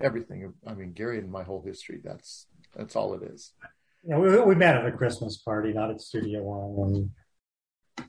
[0.01, 0.53] everything.
[0.65, 1.99] I mean, Gary and my whole history.
[2.03, 3.53] That's that's all it is.
[4.05, 6.95] Yeah, we, we met at a Christmas party, not at Studio One.
[6.95, 7.09] And...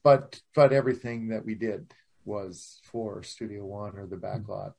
[0.02, 1.92] But but everything that we did
[2.24, 4.74] was for Studio One or the backlot,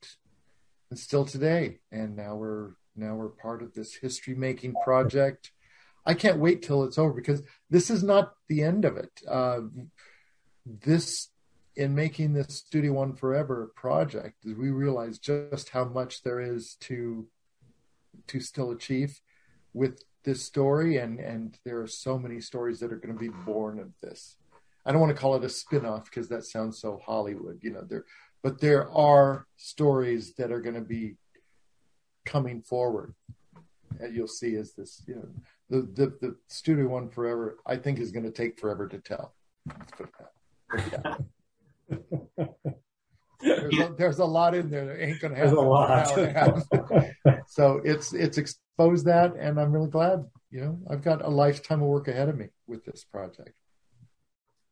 [0.89, 1.79] and still today.
[1.91, 5.51] And now we're now we're part of this history making project.
[6.05, 9.21] I can't wait till it's over because this is not the end of it.
[9.27, 9.61] Uh,
[10.65, 11.29] this
[11.75, 17.27] in making this Studio One Forever project, we realize just how much there is to
[18.27, 19.19] to still achieve
[19.73, 23.29] with this story, and and there are so many stories that are going to be
[23.45, 24.37] born of this.
[24.85, 27.81] I don't want to call it a spin-off because that sounds so Hollywood, you know.
[27.81, 28.05] There,
[28.43, 31.15] but there are stories that are going to be
[32.25, 33.13] coming forward,
[33.99, 35.27] and you'll see as this, you know,
[35.69, 37.57] the the, the Studio One Forever.
[37.65, 39.33] I think is going to take forever to tell.
[39.67, 41.23] Let's put that.
[41.87, 42.47] Yeah.
[43.41, 45.55] there's, a, there's, a, lot in there that ain't gonna happen.
[45.55, 47.47] There's a lot.
[47.47, 50.25] so it's it's exposed that, and I'm really glad.
[50.51, 53.57] You know, I've got a lifetime of work ahead of me with this project.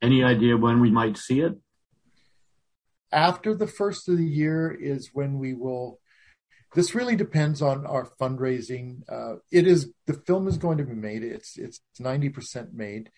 [0.02, 1.54] Any idea when we might see it?
[3.12, 6.00] After the first of the year is when we will.
[6.76, 9.04] This really depends on our fundraising.
[9.08, 11.24] Uh, it is the film is going to be made.
[11.24, 13.12] It's it's ninety percent made,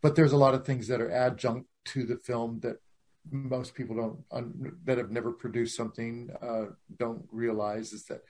[0.00, 2.76] but there's a lot of things that are adjunct to the film that
[3.30, 6.66] most people don't that have never produced something uh,
[6.98, 8.22] don't realize is that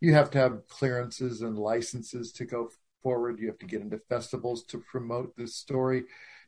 [0.00, 2.70] you have to have clearances and licenses to go
[3.02, 3.38] forward.
[3.38, 6.04] You have to get into festivals to promote this story,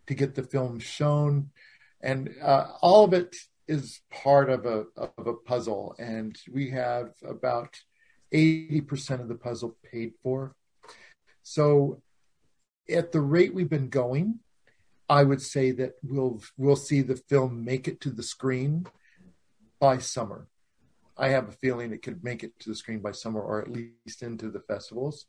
[0.06, 1.50] to get the film shown,
[2.02, 3.34] and uh, all of it
[3.68, 5.94] is part of a of a puzzle.
[5.98, 7.78] And we have about
[8.32, 10.54] eighty percent of the puzzle paid for.
[11.42, 12.02] So,
[12.88, 14.40] at the rate we've been going,
[15.08, 18.86] I would say that we'll we'll see the film make it to the screen
[19.80, 20.48] by summer.
[21.16, 23.70] I have a feeling it could make it to the screen by summer, or at
[23.70, 25.26] least into the festivals.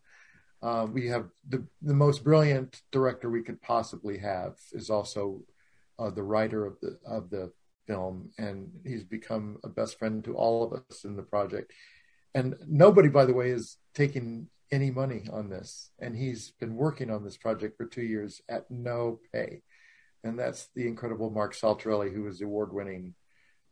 [0.62, 5.42] Uh, we have the the most brilliant director we could possibly have is also
[5.98, 7.52] uh, the writer of the of the
[7.90, 11.74] film, and he's become a best friend to all of us in the project.
[12.36, 17.10] And nobody, by the way, is taking any money on this, and he's been working
[17.10, 19.64] on this project for two years at no pay
[20.24, 23.14] and that's the incredible Mark Saltarelli, who is the award-winning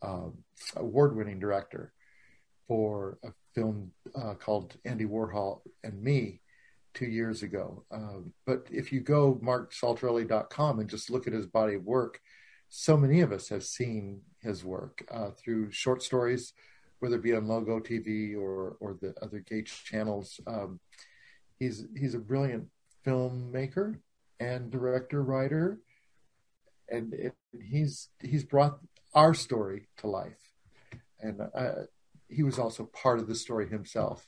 [0.01, 0.37] um,
[0.75, 1.91] award-winning director
[2.67, 6.41] for a film uh, called Andy Warhol and Me
[6.93, 7.83] two years ago.
[7.91, 12.19] Um, but if you go marksaltarelli.com and just look at his body of work,
[12.69, 16.53] so many of us have seen his work uh, through short stories,
[16.99, 20.39] whether it be on Logo TV or or the other Gage channels.
[20.47, 20.79] Um,
[21.59, 22.67] he's he's a brilliant
[23.05, 23.99] filmmaker
[24.39, 25.79] and director writer
[26.89, 28.79] and it, he's he's brought
[29.13, 30.53] our story to life,
[31.19, 31.71] and uh,
[32.29, 34.25] he was also part of the story himself.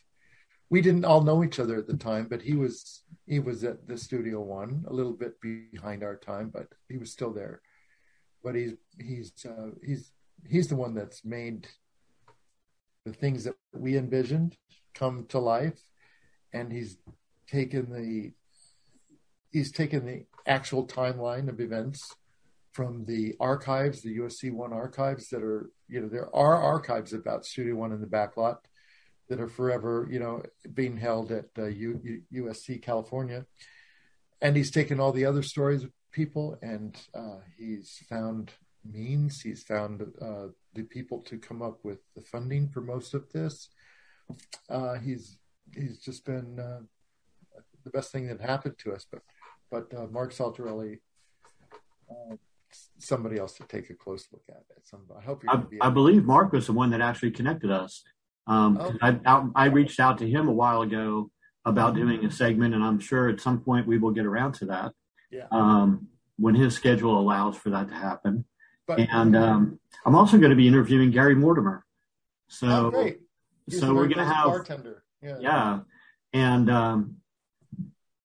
[0.69, 3.87] We didn't all know each other at the time, but he was he was at
[3.87, 7.61] the Studio One, a little bit behind our time, but he was still there.
[8.43, 10.11] But he's he's uh, he's
[10.47, 11.67] he's the one that's made
[13.05, 14.55] the things that we envisioned
[14.93, 15.79] come to life,
[16.53, 16.97] and he's
[17.47, 18.31] taken the
[19.51, 22.15] he's taken the actual timeline of events
[22.71, 27.45] from the archives, the USC One archives that are, you know, there are archives about
[27.45, 28.57] Studio One in the backlot
[29.27, 30.43] that are forever, you know,
[30.73, 33.45] being held at uh, U- U- USC California.
[34.41, 38.51] And he's taken all the other stories people and uh, he's found
[38.85, 43.29] means, he's found uh, the people to come up with the funding for most of
[43.31, 43.69] this.
[44.69, 45.37] Uh, he's
[45.75, 46.79] he's just been uh,
[47.83, 49.05] the best thing that happened to us.
[49.11, 49.21] But
[49.71, 50.99] but uh, Mark Saltarelli
[52.97, 54.85] somebody else to take a close look at it.
[54.85, 58.03] Some, I hope I, I believe Mark was the one that actually connected us.
[58.47, 58.93] Um, oh.
[59.01, 61.29] I, I, reached out to him a while ago
[61.65, 64.65] about doing a segment, and I'm sure at some point we will get around to
[64.67, 64.91] that.
[65.31, 65.47] Yeah.
[65.51, 66.07] Um,
[66.37, 68.45] when his schedule allows for that to happen.
[68.87, 71.85] But, and um, I'm also going to be interviewing Gary Mortimer.
[72.47, 73.11] So, oh,
[73.69, 75.03] so we're going to have bartender.
[75.21, 75.37] Yeah.
[75.39, 75.79] Yeah.
[76.33, 77.17] And, um,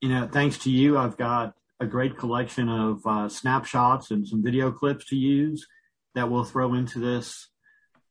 [0.01, 4.43] you know, thanks to you, I've got a great collection of uh, snapshots and some
[4.43, 5.67] video clips to use
[6.15, 7.49] that we'll throw into this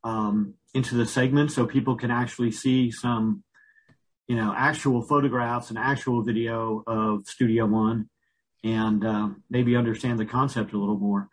[0.03, 3.43] um, into the segment so people can actually see some
[4.27, 8.09] you know actual photographs and actual video of Studio One
[8.63, 11.29] and uh, maybe understand the concept a little more.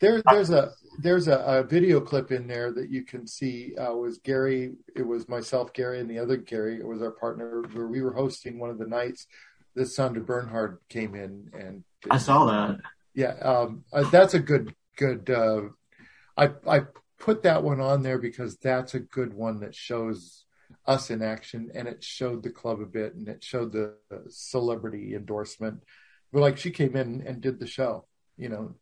[0.00, 3.74] There, there's a there's a, a, video clip in there that you can see.
[3.76, 4.74] Uh, was Gary?
[4.94, 6.78] It was myself, Gary, and the other Gary.
[6.78, 9.26] It was our partner where we were hosting one of the nights
[9.76, 12.80] this Sandra Bernhard came in and I saw that.
[13.14, 15.30] Yeah, um, uh, that's a good good.
[15.30, 15.68] Uh,
[16.36, 16.80] I I
[17.18, 20.44] put that one on there because that's a good one that shows
[20.86, 23.94] us in action, and it showed the club a bit, and it showed the
[24.28, 25.82] celebrity endorsement.
[26.32, 28.74] But like she came in and did the show, you know.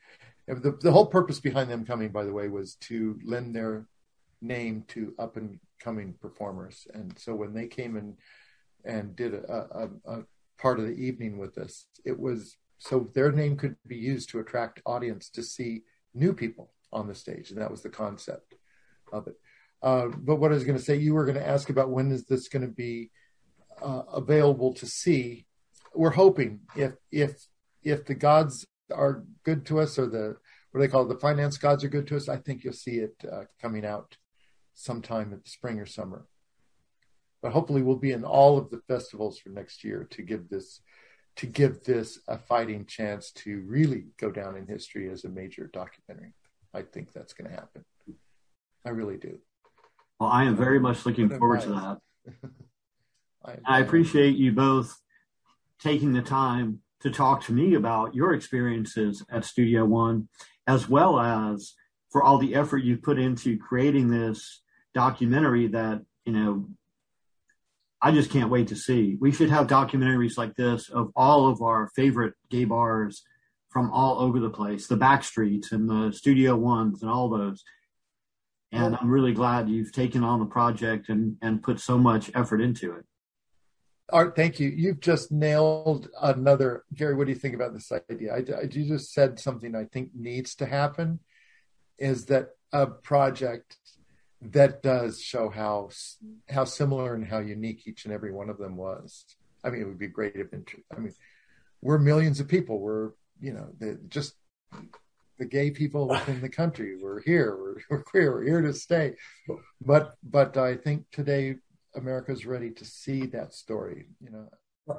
[0.47, 3.87] The the whole purpose behind them coming, by the way, was to lend their
[4.43, 8.17] name to up and coming performers, and so when they came in
[8.85, 10.23] and did a, a, a
[10.59, 14.41] part of the evening with us, it was so their name could be used to
[14.41, 18.55] attract audience to see new people on the stage, and that was the concept
[19.13, 19.35] of it.
[19.83, 22.11] Uh, but what I was going to say, you were going to ask about when
[22.11, 23.11] is this going to be
[23.83, 25.47] uh, available to see.
[25.95, 27.47] We're hoping if if
[27.83, 30.37] if the gods are good to us, or the
[30.71, 32.73] what do they call it, the finance gods are good to us, I think you'll
[32.73, 34.17] see it uh, coming out
[34.75, 36.27] sometime in the spring or summer.
[37.43, 40.81] But hopefully, we'll be in all of the festivals for next year to give this
[41.37, 45.69] to give this a fighting chance to really go down in history as a major
[45.73, 46.33] documentary.
[46.73, 47.85] I think that's going to happen.
[48.85, 49.39] I really do.
[50.21, 51.99] Well, I am very much looking forward to that.
[53.45, 55.01] I, I appreciate you both
[55.81, 60.29] taking the time to talk to me about your experiences at Studio One,
[60.67, 61.75] as well as
[62.11, 64.63] for all the effort you put into creating this
[64.95, 66.69] documentary that, you know,
[68.01, 69.17] I just can't wait to see.
[69.21, 73.23] We should have documentaries like this of all of our favorite gay bars
[73.71, 77.65] from all over the place, the back streets and the studio ones and all those.
[78.71, 82.61] And I'm really glad you've taken on the project and, and put so much effort
[82.61, 83.05] into it.
[84.13, 84.69] Art, thank you.
[84.69, 86.85] You've just nailed another.
[86.95, 88.35] Gary, what do you think about this idea?
[88.35, 91.21] I, I, you just said something I think needs to happen
[91.99, 93.77] is that a project
[94.43, 95.89] that does show how
[96.51, 99.25] how similar and how unique each and every one of them was.
[99.65, 100.49] I mean, it would be great if.
[100.95, 101.15] I mean,
[101.81, 102.81] we're millions of people.
[102.81, 104.35] We're you know the, just
[105.39, 106.97] the gay people within the country.
[107.01, 107.57] We're here.
[107.57, 108.33] We're, we're queer.
[108.33, 109.15] We're here to stay.
[109.81, 111.57] But but I think today
[111.97, 114.07] America's ready to see that story.
[114.21, 114.49] You know.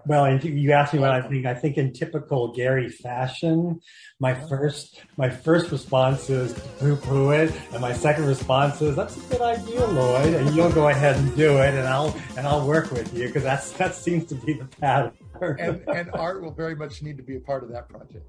[0.08, 1.46] Well, and you asked me what I think.
[1.46, 3.82] I think in typical Gary fashion,
[4.20, 9.16] my first my first response is poo poo it, and my second response is that's
[9.16, 12.68] a good idea, Lloyd, and you'll go ahead and do it, and I'll and I'll
[12.68, 16.52] work with you because that's that seems to be the pattern and, and Art will
[16.52, 18.26] very much need to be a part of that project.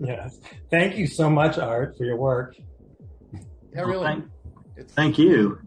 [0.00, 0.38] Yes.
[0.70, 2.56] Thank you so much, Art, for your work.
[3.74, 3.98] Yeah, really.
[3.98, 4.22] Well,
[4.76, 5.58] thank, thank, you.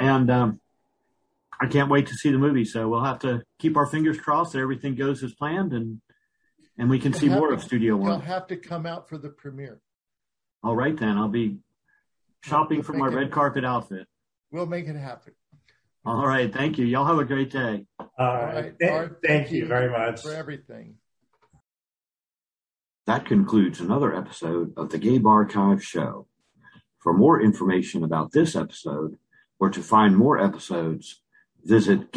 [0.00, 0.60] And um,
[1.62, 2.64] I can't wait to see the movie.
[2.64, 6.00] So we'll have to keep our fingers crossed that everything goes as planned and
[6.76, 8.10] and we can see more to, of Studio One.
[8.10, 9.80] You'll have to come out for the premiere.
[10.64, 11.18] All right, then.
[11.18, 11.58] I'll be
[12.42, 14.08] shopping we'll for my it, red carpet outfit.
[14.50, 15.34] We'll make it happen.
[16.04, 16.52] All right.
[16.52, 16.84] Thank you.
[16.86, 17.86] Y'all have a great day.
[18.00, 18.76] All right.
[18.76, 20.96] Th- thank, thank you very much for everything.
[23.06, 26.26] That concludes another episode of the Gabe Archive Show.
[26.98, 29.16] For more information about this episode
[29.60, 31.20] or to find more episodes,
[31.64, 32.12] visit.